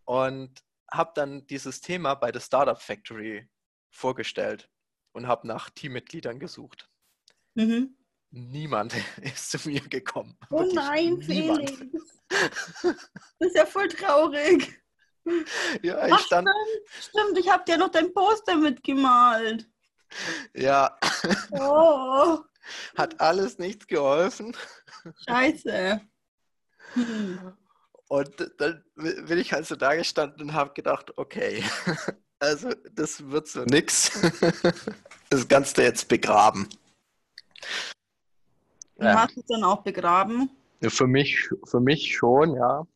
[0.06, 0.60] Und
[0.92, 3.48] habe dann dieses Thema bei der Startup Factory
[3.92, 4.72] vorgestellt
[5.12, 6.90] und habe nach Teammitgliedern gesucht.
[7.54, 7.96] Mhm.
[8.32, 10.36] Niemand ist zu mir gekommen.
[10.50, 11.70] Oh Wirklich nein, niemand.
[11.70, 12.22] Felix.
[12.30, 14.82] Das ist ja voll traurig.
[15.84, 16.50] Ja, ich Ach, stand.
[16.50, 19.70] Stimmt, stimmt ich habe dir noch dein Poster mitgemalt.
[20.54, 20.98] Ja.
[21.52, 22.40] Oh.
[22.98, 24.56] Hat alles nichts geholfen.
[25.28, 26.02] Scheiße.
[26.94, 27.54] Hm.
[28.10, 31.64] Und dann bin ich halt so da gestanden und habe gedacht, okay,
[32.40, 34.22] also das wird so nix.
[35.30, 36.70] Das kannst du jetzt begraben.
[38.98, 39.24] Du ja.
[39.24, 40.50] hast es dann auch begraben?
[40.82, 42.88] Für mich, für mich schon, ja.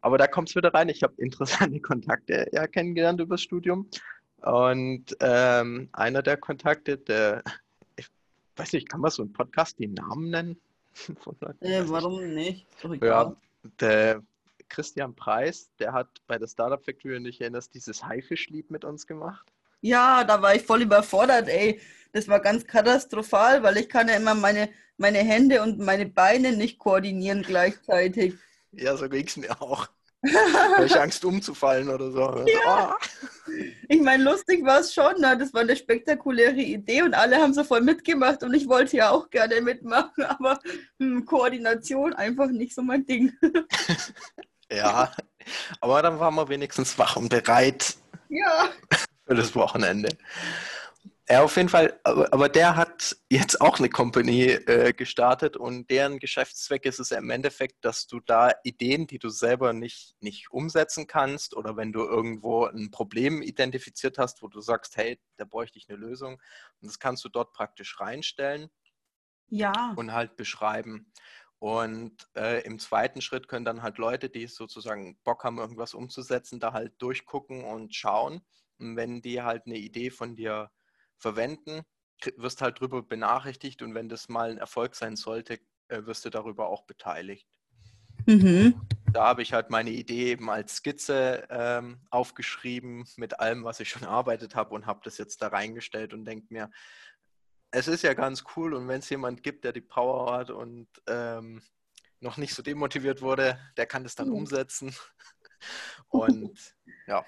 [0.00, 0.88] Aber da kommt es wieder rein.
[0.88, 3.90] Ich habe interessante Kontakte ja kennengelernt über das Studium.
[4.46, 7.42] Und ähm, einer der Kontakte, der,
[7.96, 8.06] ich
[8.54, 10.60] weiß nicht, kann man so einen Podcast den Namen nennen?
[11.60, 12.64] äh, warum nicht?
[13.02, 13.34] Ja,
[13.80, 14.22] der
[14.68, 19.08] Christian Preis, der hat bei der Startup Factory, und ich erinnere dieses Haifisch-Lied mit uns
[19.08, 19.52] gemacht.
[19.80, 21.80] Ja, da war ich voll überfordert, ey.
[22.12, 26.56] Das war ganz katastrophal, weil ich kann ja immer meine, meine Hände und meine Beine
[26.56, 28.34] nicht koordinieren gleichzeitig.
[28.70, 29.88] Ja, so ging es mir auch.
[30.74, 32.44] Habe ich Angst umzufallen oder so.
[32.46, 32.96] Ja.
[32.96, 33.52] Oh.
[33.88, 35.36] Ich meine, lustig war es schon, ne?
[35.38, 39.10] das war eine spektakuläre Idee und alle haben so voll mitgemacht und ich wollte ja
[39.10, 40.58] auch gerne mitmachen, aber
[40.98, 43.32] hm, Koordination einfach nicht so mein Ding.
[44.70, 45.12] ja,
[45.80, 47.96] aber dann waren wir wenigstens wach und bereit
[48.28, 48.68] ja.
[49.26, 50.08] für das Wochenende.
[51.28, 51.98] Ja, auf jeden Fall.
[52.04, 57.10] Aber, aber der hat jetzt auch eine Company äh, gestartet und deren Geschäftszweck ist es
[57.10, 61.92] im Endeffekt, dass du da Ideen, die du selber nicht, nicht umsetzen kannst oder wenn
[61.92, 66.34] du irgendwo ein Problem identifiziert hast, wo du sagst, hey, da bräuchte ich eine Lösung
[66.80, 68.70] und das kannst du dort praktisch reinstellen.
[69.48, 69.94] Ja.
[69.96, 71.12] Und halt beschreiben.
[71.58, 76.60] Und äh, im zweiten Schritt können dann halt Leute, die sozusagen Bock haben, irgendwas umzusetzen,
[76.60, 78.42] da halt durchgucken und schauen.
[78.78, 80.70] Und wenn die halt eine Idee von dir
[81.18, 81.82] verwenden,
[82.36, 85.58] wirst halt darüber benachrichtigt und wenn das mal ein Erfolg sein sollte,
[85.88, 87.46] äh, wirst du darüber auch beteiligt.
[88.26, 88.80] Mhm.
[89.12, 93.88] Da habe ich halt meine Idee eben als Skizze ähm, aufgeschrieben mit allem, was ich
[93.88, 96.70] schon erarbeitet habe und habe das jetzt da reingestellt und denke mir,
[97.70, 100.88] es ist ja ganz cool und wenn es jemand gibt, der die Power hat und
[101.06, 101.62] ähm,
[102.20, 104.36] noch nicht so demotiviert wurde, der kann das dann mhm.
[104.36, 104.94] umsetzen.
[106.08, 107.24] Und ja.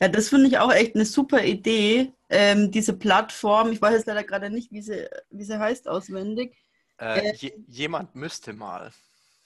[0.00, 2.12] Ja, das finde ich auch echt eine super Idee.
[2.28, 6.56] Ähm, diese Plattform, ich weiß jetzt leider gerade nicht, wie sie, wie sie heißt auswendig.
[6.98, 8.90] Äh, äh, jemand müsste mal.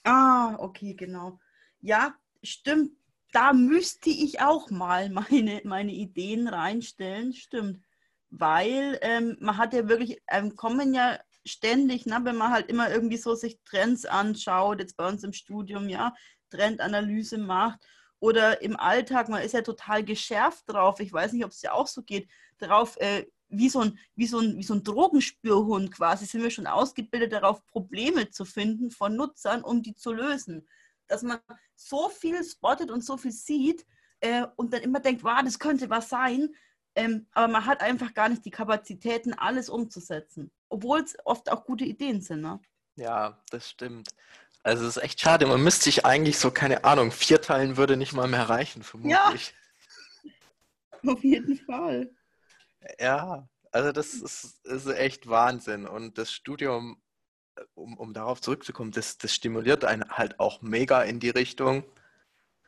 [0.05, 1.39] Ah, okay, genau.
[1.81, 2.93] Ja, stimmt.
[3.33, 7.85] Da müsste ich auch mal meine, meine Ideen reinstellen, stimmt.
[8.31, 12.91] Weil ähm, man hat ja wirklich, ähm, kommen ja ständig, ne, wenn man halt immer
[12.91, 16.15] irgendwie so sich Trends anschaut, jetzt bei uns im Studium, ja,
[16.51, 17.81] Trendanalyse macht
[18.21, 21.73] oder im Alltag, man ist ja total geschärft drauf, ich weiß nicht, ob es ja
[21.73, 25.91] auch so geht, drauf, äh, wie, so ein, wie, so ein, wie so ein Drogenspürhund
[25.91, 30.69] quasi, sind wir schon ausgebildet darauf, Probleme zu finden von Nutzern, um die zu lösen.
[31.09, 31.41] Dass man
[31.75, 33.85] so viel spottet und so viel sieht
[34.21, 36.55] äh, und dann immer denkt, wow, das könnte was sein,
[36.95, 40.51] ähm, aber man hat einfach gar nicht die Kapazitäten, alles umzusetzen.
[40.69, 42.43] Obwohl es oft auch gute Ideen sind.
[42.43, 42.61] Ne?
[42.97, 44.11] Ja, das stimmt.
[44.63, 45.47] Also es ist echt schade.
[45.47, 49.55] Man müsste sich eigentlich so, keine Ahnung, vier Teilen würde nicht mal mehr reichen, vermutlich.
[51.03, 52.11] Ja, auf jeden Fall.
[52.99, 55.87] Ja, also das ist, ist echt Wahnsinn.
[55.87, 57.01] Und das Studium,
[57.75, 61.85] um, um darauf zurückzukommen, das, das stimuliert einen halt auch mega in die Richtung,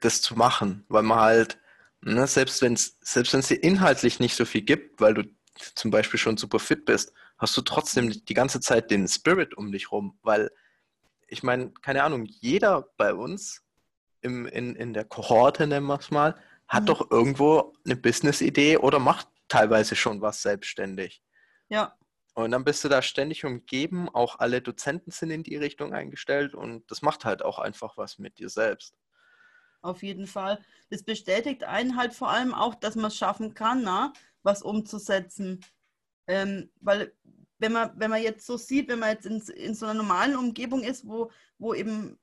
[0.01, 0.85] das zu machen.
[0.89, 1.59] Weil man halt,
[2.01, 5.25] ne, selbst wenn es selbst dir inhaltlich nicht so viel gibt, weil du
[5.75, 9.73] zum Beispiel schon super fit bist, hast du trotzdem die ganze Zeit den Spirit um
[9.73, 10.51] dich rum, weil
[11.33, 13.65] ich meine, keine Ahnung, jeder bei uns
[14.21, 16.37] im, in, in der Kohorte, nennen wir es mal,
[16.69, 16.87] hat mhm.
[16.87, 21.23] doch irgendwo eine Business-Idee oder macht teilweise schon was selbstständig.
[21.69, 21.97] Ja.
[22.35, 26.55] Und dann bist du da ständig umgeben, auch alle Dozenten sind in die Richtung eingestellt
[26.55, 28.95] und das macht halt auch einfach was mit dir selbst.
[29.83, 30.65] Auf jeden Fall.
[30.91, 34.13] Das bestätigt einen halt vor allem auch, dass man es schaffen kann, na,
[34.43, 35.65] was umzusetzen.
[36.27, 37.13] Ähm, weil
[37.63, 40.37] wenn man, wenn man jetzt so sieht, wenn man jetzt in, in so einer normalen
[40.37, 42.19] Umgebung ist, wo, wo eben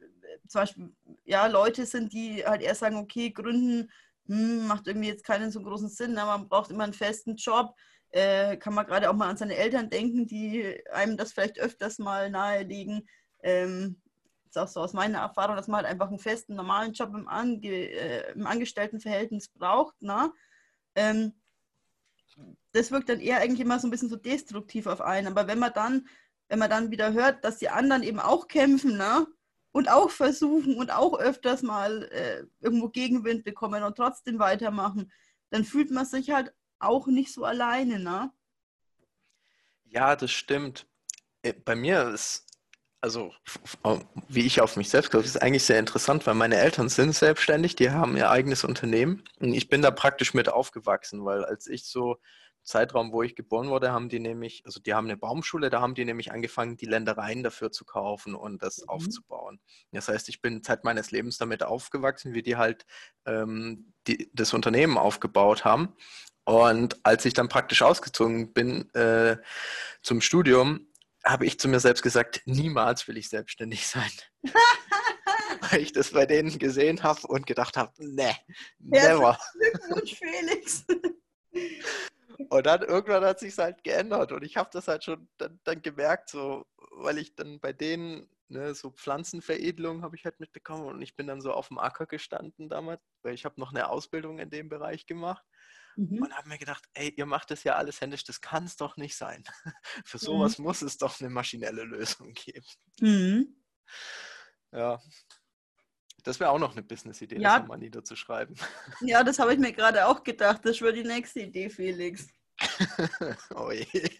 [0.00, 0.04] äh,
[0.48, 0.92] zum Beispiel
[1.24, 3.90] ja, Leute sind, die halt eher sagen, okay, gründen
[4.26, 7.74] hm, macht irgendwie jetzt keinen so großen Sinn, aber man braucht immer einen festen Job.
[8.10, 11.98] Äh, kann man gerade auch mal an seine Eltern denken, die einem das vielleicht öfters
[11.98, 13.06] mal nahelegen.
[13.42, 14.00] Ähm,
[14.48, 17.28] ist auch so aus meiner Erfahrung, dass man halt einfach einen festen, normalen Job im,
[17.28, 20.00] Ange äh, im Angestelltenverhältnis braucht.
[20.00, 20.32] Ne?
[20.94, 21.34] Ähm,
[22.72, 25.26] das wirkt dann eher eigentlich immer so ein bisschen so destruktiv auf einen.
[25.26, 26.08] Aber wenn man dann,
[26.48, 29.26] wenn man dann wieder hört, dass die anderen eben auch kämpfen, ne?
[29.70, 35.12] Und auch versuchen und auch öfters mal äh, irgendwo Gegenwind bekommen und trotzdem weitermachen,
[35.50, 38.32] dann fühlt man sich halt auch nicht so alleine, ne?
[39.84, 40.86] Ja, das stimmt.
[41.42, 42.47] Äh, bei mir ist,
[43.00, 43.32] also
[44.28, 47.76] wie ich auf mich selbst glaube, ist eigentlich sehr interessant, weil meine Eltern sind selbstständig,
[47.76, 51.84] die haben ihr eigenes Unternehmen und ich bin da praktisch mit aufgewachsen, weil als ich
[51.84, 52.16] so
[52.68, 55.94] Zeitraum, wo ich geboren wurde, haben die nämlich, also die haben eine Baumschule, da haben
[55.94, 58.88] die nämlich angefangen, die Ländereien dafür zu kaufen und das mhm.
[58.90, 59.60] aufzubauen.
[59.90, 62.84] Das heißt, ich bin Zeit meines Lebens damit aufgewachsen, wie die halt
[63.24, 65.94] ähm, die, das Unternehmen aufgebaut haben.
[66.44, 69.38] Und als ich dann praktisch ausgezogen bin äh,
[70.02, 70.87] zum Studium,
[71.28, 74.10] habe ich zu mir selbst gesagt, niemals will ich selbstständig sein.
[75.70, 78.34] Weil ich das bei denen gesehen habe und gedacht habe, ne,
[78.78, 79.38] never.
[79.52, 80.84] Glückwunsch, Felix.
[82.50, 85.82] Und dann irgendwann hat sich halt geändert und ich habe das halt schon dann, dann,
[85.82, 91.02] gemerkt, so, weil ich dann bei denen ne, so Pflanzenveredelung habe ich halt mitbekommen und
[91.02, 94.38] ich bin dann so auf dem Acker gestanden damals, weil ich habe noch eine Ausbildung
[94.38, 95.44] in dem Bereich gemacht
[95.98, 96.22] mhm.
[96.22, 98.96] und habe mir gedacht, ey, ihr macht das ja alles händisch, das kann es doch
[98.96, 99.44] nicht sein.
[100.04, 100.64] Für sowas mhm.
[100.64, 102.66] muss es doch eine maschinelle Lösung geben.
[103.00, 103.56] Mhm.
[104.72, 105.00] Ja.
[106.24, 107.54] Das wäre auch noch eine Business-Idee, ja.
[107.54, 108.56] das nochmal niederzuschreiben.
[109.00, 110.60] Ja, das habe ich mir gerade auch gedacht.
[110.64, 112.28] Das wäre die nächste Idee, Felix.
[113.54, 114.10] oh je.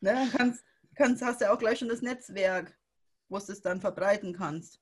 [0.00, 0.64] Ne, kannst,
[0.96, 2.76] kannst, hast ja auch gleich schon das Netzwerk,
[3.28, 4.80] wo du es dann verbreiten kannst.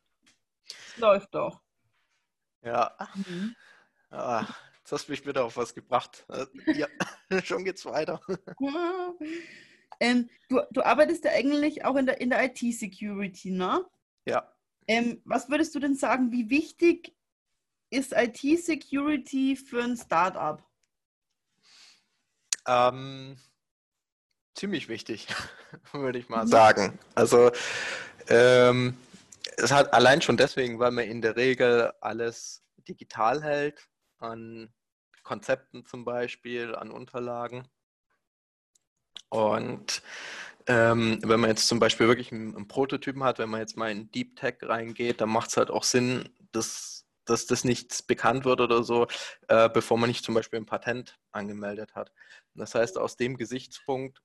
[0.66, 1.61] Das läuft doch.
[2.62, 2.97] Ja.
[3.14, 3.55] Mhm.
[4.11, 4.47] Ah,
[4.89, 6.26] jetzt hast du mich wieder auf was gebracht.
[6.66, 6.89] Ja,
[7.45, 8.20] schon geht's weiter.
[10.01, 13.84] Ähm, du, du arbeitest ja eigentlich auch in der, in der IT-Security, ne?
[14.26, 14.49] Ja.
[14.86, 17.16] Ähm, was würdest du denn sagen, wie wichtig
[17.91, 20.62] ist IT-Security für ein Startup?
[22.68, 23.41] Ähm,
[24.55, 25.26] ziemlich wichtig,
[25.91, 26.49] würde ich mal mhm.
[26.49, 26.99] sagen.
[27.16, 27.51] Also
[28.28, 28.97] ähm,
[29.57, 34.72] es hat allein schon deswegen, weil man in der Regel alles digital hält, an
[35.29, 37.68] Konzepten zum Beispiel, an Unterlagen.
[39.29, 40.03] Und
[40.66, 43.91] ähm, wenn man jetzt zum Beispiel wirklich einen, einen, Prototypen hat, wenn man jetzt mal
[43.91, 48.47] in Deep Tech reingeht, dann macht es halt auch Sinn, dass, dass das nicht bekannt
[48.47, 49.07] wird oder so,
[49.49, 52.11] äh, bevor man nicht zum Beispiel ein Patent angemeldet hat.
[52.55, 54.22] Das heißt, aus dem Gesichtspunkt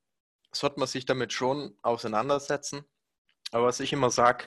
[0.53, 2.85] sollte man sich damit schon auseinandersetzen.
[3.51, 4.45] Aber was ich immer sage,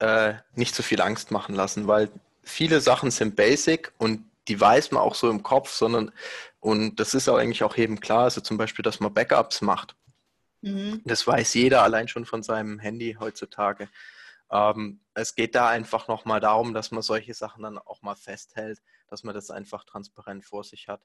[0.00, 2.10] äh, nicht zu viel Angst machen lassen, weil
[2.42, 6.12] viele Sachen sind basic und die weiß man auch so im Kopf, sondern,
[6.60, 9.96] und das ist auch eigentlich auch jedem klar, also zum Beispiel, dass man Backups macht.
[10.60, 11.02] Mhm.
[11.04, 13.88] Das weiß jeder allein schon von seinem Handy heutzutage.
[14.50, 18.82] Ähm, es geht da einfach nochmal darum, dass man solche Sachen dann auch mal festhält,
[19.08, 21.02] dass man das einfach transparent vor sich hat.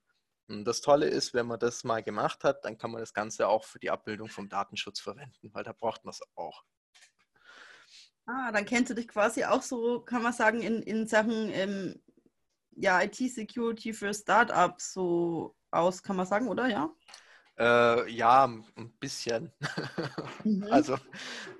[0.47, 3.47] Und das Tolle ist, wenn man das mal gemacht hat, dann kann man das Ganze
[3.47, 6.63] auch für die Abbildung vom Datenschutz verwenden, weil da braucht man es auch.
[8.25, 11.99] Ah, dann kennst du dich quasi auch so, kann man sagen, in, in Sachen ähm,
[12.79, 16.67] ja, IT-Security für Startups so aus, kann man sagen, oder?
[16.67, 16.89] Ja?
[17.57, 19.51] Äh, ja, ein bisschen.
[20.43, 20.63] Mhm.
[20.71, 20.97] Also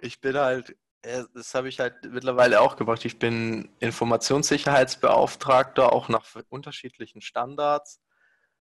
[0.02, 3.04] ich bin halt, äh, das habe ich halt mittlerweile auch gemacht.
[3.06, 8.02] Ich bin Informationssicherheitsbeauftragter, auch nach unterschiedlichen Standards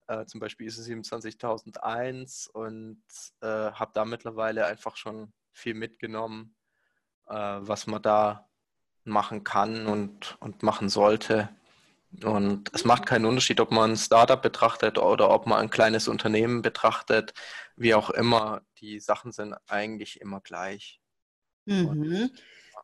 [0.07, 3.03] äh, zum Beispiel ISO 27001 und
[3.40, 6.55] äh, habe da mittlerweile einfach schon viel mitgenommen,
[7.26, 8.49] äh, was man da
[9.05, 11.49] machen kann und, und machen sollte.
[12.23, 16.07] Und es macht keinen Unterschied, ob man ein Startup betrachtet oder ob man ein kleines
[16.07, 17.35] Unternehmen betrachtet,
[17.77, 18.62] wie auch immer.
[18.81, 21.01] Die Sachen sind eigentlich immer gleich.
[21.65, 22.31] Mhm.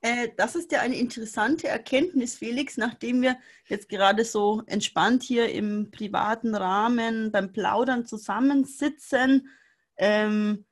[0.03, 5.53] Äh, das ist ja eine interessante Erkenntnis, Felix, nachdem wir jetzt gerade so entspannt hier
[5.53, 9.49] im privaten Rahmen beim Plaudern zusammensitzen.
[9.97, 10.65] Ähm,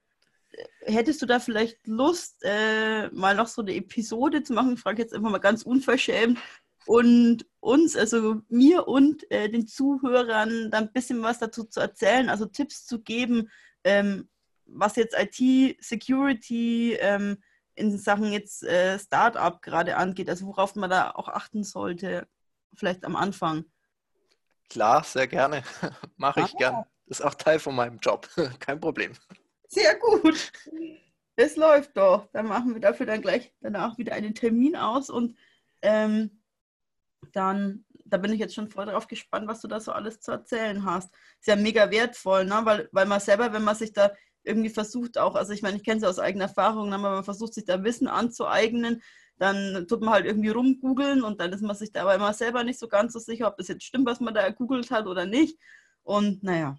[0.81, 4.75] hättest du da vielleicht Lust, äh, mal noch so eine Episode zu machen?
[4.75, 6.39] Ich frage jetzt einfach mal ganz unverschämt.
[6.89, 12.30] Und uns, also mir und äh, den Zuhörern, dann ein bisschen was dazu zu erzählen,
[12.30, 13.51] also Tipps zu geben,
[13.84, 14.30] ähm,
[14.64, 17.43] was jetzt IT-Security, ähm,
[17.74, 22.26] in Sachen jetzt äh, Startup gerade angeht, also worauf man da auch achten sollte,
[22.72, 23.66] vielleicht am Anfang?
[24.70, 25.64] Klar, sehr gerne.
[26.16, 26.59] Mache ich ah.
[26.59, 26.84] gern.
[27.07, 28.30] Das ist auch Teil von meinem Job.
[28.61, 29.12] Kein Problem.
[29.68, 30.53] Sehr gut.
[31.36, 32.28] Es läuft doch.
[32.32, 35.36] Dann machen wir dafür dann gleich danach wieder einen Termin aus und
[35.82, 36.30] ähm,
[37.33, 40.33] dann, da bin ich jetzt schon voll drauf gespannt, was du da so alles zu
[40.33, 41.12] erzählen hast.
[41.41, 42.61] Ist ja mega wertvoll, ne?
[42.64, 44.12] weil, weil man selber, wenn man sich da
[44.45, 47.55] irgendwie versucht auch, also ich meine, ich kenne es aus eigener Erfahrung, aber man versucht
[47.55, 49.03] sich da Wissen anzueignen,
[49.39, 52.64] dann tut man halt irgendwie rumgoogeln und dann ist man sich da aber immer selber
[52.64, 55.27] nicht so ganz so sicher, ob das jetzt stimmt, was man da gegoogelt hat oder
[55.27, 55.59] nicht.
[56.03, 56.77] Und naja.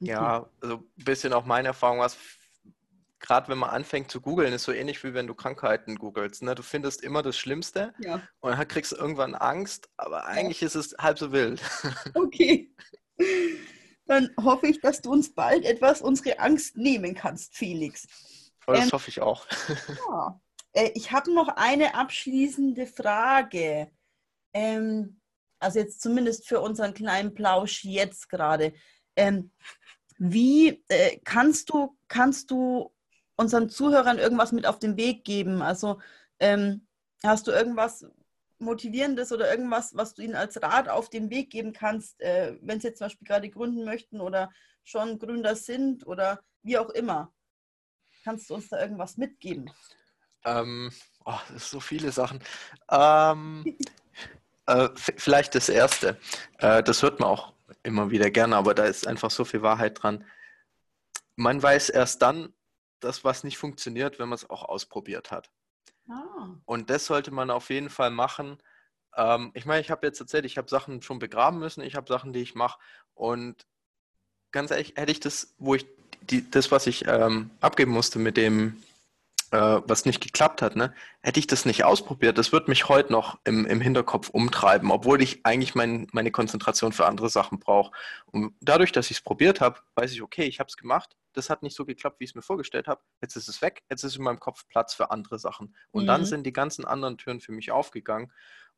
[0.00, 0.12] Okay.
[0.12, 2.16] Ja, also ein bisschen auch meine Erfahrung, was
[3.20, 6.42] gerade wenn man anfängt zu googeln, ist so ähnlich wie wenn du Krankheiten googelst.
[6.42, 6.54] Ne?
[6.54, 8.22] Du findest immer das Schlimmste ja.
[8.40, 10.66] und dann kriegst du irgendwann Angst, aber eigentlich ja.
[10.68, 11.60] ist es halb so wild.
[12.14, 12.72] Okay
[14.08, 18.06] dann hoffe ich, dass du uns bald etwas unsere Angst nehmen kannst, Felix.
[18.66, 19.46] Oh, das ähm, hoffe ich auch.
[20.10, 20.40] ja.
[20.72, 23.92] Äh, ich habe noch eine abschließende Frage.
[24.54, 25.20] Ähm,
[25.60, 28.72] also jetzt zumindest für unseren kleinen Plausch jetzt gerade.
[29.14, 29.52] Ähm,
[30.16, 32.92] wie äh, kannst du, kannst du
[33.38, 35.62] unseren Zuhörern irgendwas mit auf den Weg geben?
[35.62, 36.00] Also
[36.38, 36.86] ähm,
[37.22, 38.04] hast du irgendwas,
[38.58, 42.80] Motivierendes oder irgendwas, was du ihnen als Rat auf den Weg geben kannst, äh, wenn
[42.80, 44.50] sie jetzt zum Beispiel gerade gründen möchten oder
[44.84, 47.32] schon Gründer sind oder wie auch immer?
[48.24, 49.70] Kannst du uns da irgendwas mitgeben?
[50.44, 50.90] Ähm,
[51.24, 52.40] oh, so viele Sachen.
[52.90, 53.76] Ähm,
[54.66, 56.18] äh, vielleicht das Erste.
[56.58, 60.02] Äh, das hört man auch immer wieder gerne, aber da ist einfach so viel Wahrheit
[60.02, 60.24] dran.
[61.36, 62.52] Man weiß erst dann,
[63.00, 65.50] dass was nicht funktioniert, wenn man es auch ausprobiert hat.
[66.08, 66.48] Ah.
[66.64, 68.58] Und das sollte man auf jeden Fall machen.
[69.16, 72.08] Ähm, ich meine, ich habe jetzt erzählt, ich habe Sachen schon begraben müssen, ich habe
[72.08, 72.78] Sachen, die ich mache.
[73.14, 73.66] Und
[74.52, 75.86] ganz ehrlich, hätte ich das, wo ich
[76.22, 78.82] die, das, was ich ähm, abgeben musste mit dem
[79.50, 80.92] äh, was nicht geklappt hat, ne?
[81.20, 85.22] hätte ich das nicht ausprobiert, das wird mich heute noch im, im Hinterkopf umtreiben, obwohl
[85.22, 87.92] ich eigentlich mein, meine Konzentration für andere Sachen brauche.
[88.26, 91.50] Und dadurch, dass ich es probiert habe, weiß ich, okay, ich habe es gemacht, das
[91.50, 94.04] hat nicht so geklappt, wie ich es mir vorgestellt habe, jetzt ist es weg, jetzt
[94.04, 95.74] ist in meinem Kopf Platz für andere Sachen.
[95.90, 96.08] Und mhm.
[96.08, 98.32] dann sind die ganzen anderen Türen für mich aufgegangen.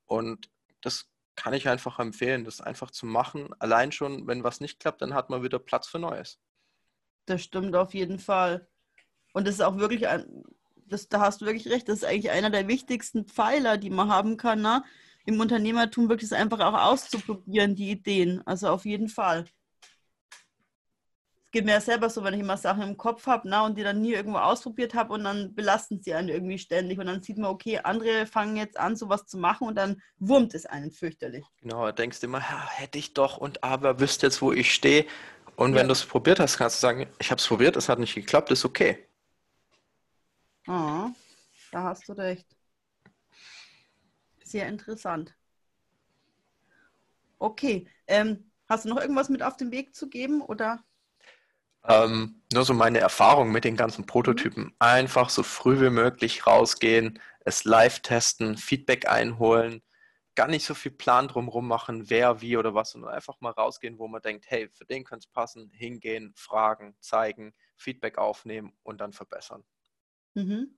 [0.06, 0.50] Und
[0.80, 3.50] das kann ich einfach empfehlen, das einfach zu machen.
[3.58, 6.38] Allein schon, wenn was nicht klappt, dann hat man wieder Platz für Neues.
[7.26, 8.68] Das stimmt auf jeden Fall.
[9.32, 10.44] Und das ist auch wirklich ein,
[10.90, 14.08] das, da hast du wirklich recht, das ist eigentlich einer der wichtigsten Pfeiler, die man
[14.08, 14.82] haben kann, ne?
[15.24, 18.42] im Unternehmertum wirklich einfach auch auszuprobieren, die Ideen.
[18.46, 19.44] Also auf jeden Fall.
[21.44, 23.76] Es geht mir ja selber so, wenn ich immer Sachen im Kopf habe ne, und
[23.76, 27.22] die dann nie irgendwo ausprobiert habe und dann belasten sie einen irgendwie ständig und dann
[27.24, 30.92] sieht man, okay, andere fangen jetzt an, sowas zu machen und dann wurmt es einen
[30.92, 31.44] fürchterlich.
[31.60, 34.72] Genau, da denkst du immer, ja, hätte ich doch und aber wüsste jetzt, wo ich
[34.72, 35.06] stehe.
[35.56, 35.80] Und ja.
[35.80, 38.14] wenn du es probiert hast, kannst du sagen, ich habe es probiert, es hat nicht
[38.14, 39.09] geklappt, ist okay.
[40.68, 41.10] Oh,
[41.72, 42.46] da hast du recht.
[44.44, 45.34] Sehr interessant.
[47.38, 50.84] Okay, ähm, hast du noch irgendwas mit auf den Weg zu geben oder?
[51.84, 54.64] Ähm, nur so meine Erfahrung mit den ganzen Prototypen.
[54.64, 54.74] Mhm.
[54.78, 59.82] Einfach so früh wie möglich rausgehen, es live testen, Feedback einholen,
[60.34, 63.98] gar nicht so viel Plan drumherum machen, wer, wie oder was, sondern einfach mal rausgehen,
[63.98, 69.00] wo man denkt, hey, für den könnte es passen, hingehen, fragen, zeigen, Feedback aufnehmen und
[69.00, 69.64] dann verbessern.
[70.34, 70.74] Mhm.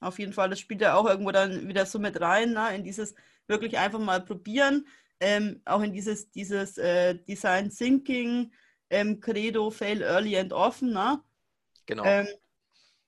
[0.00, 2.74] Auf jeden Fall, das spielt ja auch irgendwo dann wieder so mit rein, ne?
[2.76, 3.14] in dieses
[3.46, 4.86] wirklich einfach mal probieren,
[5.20, 8.52] ähm, auch in dieses, dieses äh, Design Thinking,
[8.90, 10.92] ähm, Credo, Fail Early and Often.
[10.92, 11.22] Ne?
[11.86, 12.04] Genau.
[12.04, 12.26] Ähm,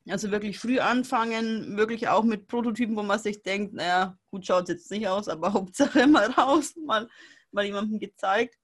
[0.08, 4.64] also wirklich früh anfangen, wirklich auch mit Prototypen, wo man sich denkt, naja, gut schaut
[4.64, 7.08] es jetzt nicht aus, aber Hauptsache mal raus, mal,
[7.52, 8.58] mal jemandem gezeigt.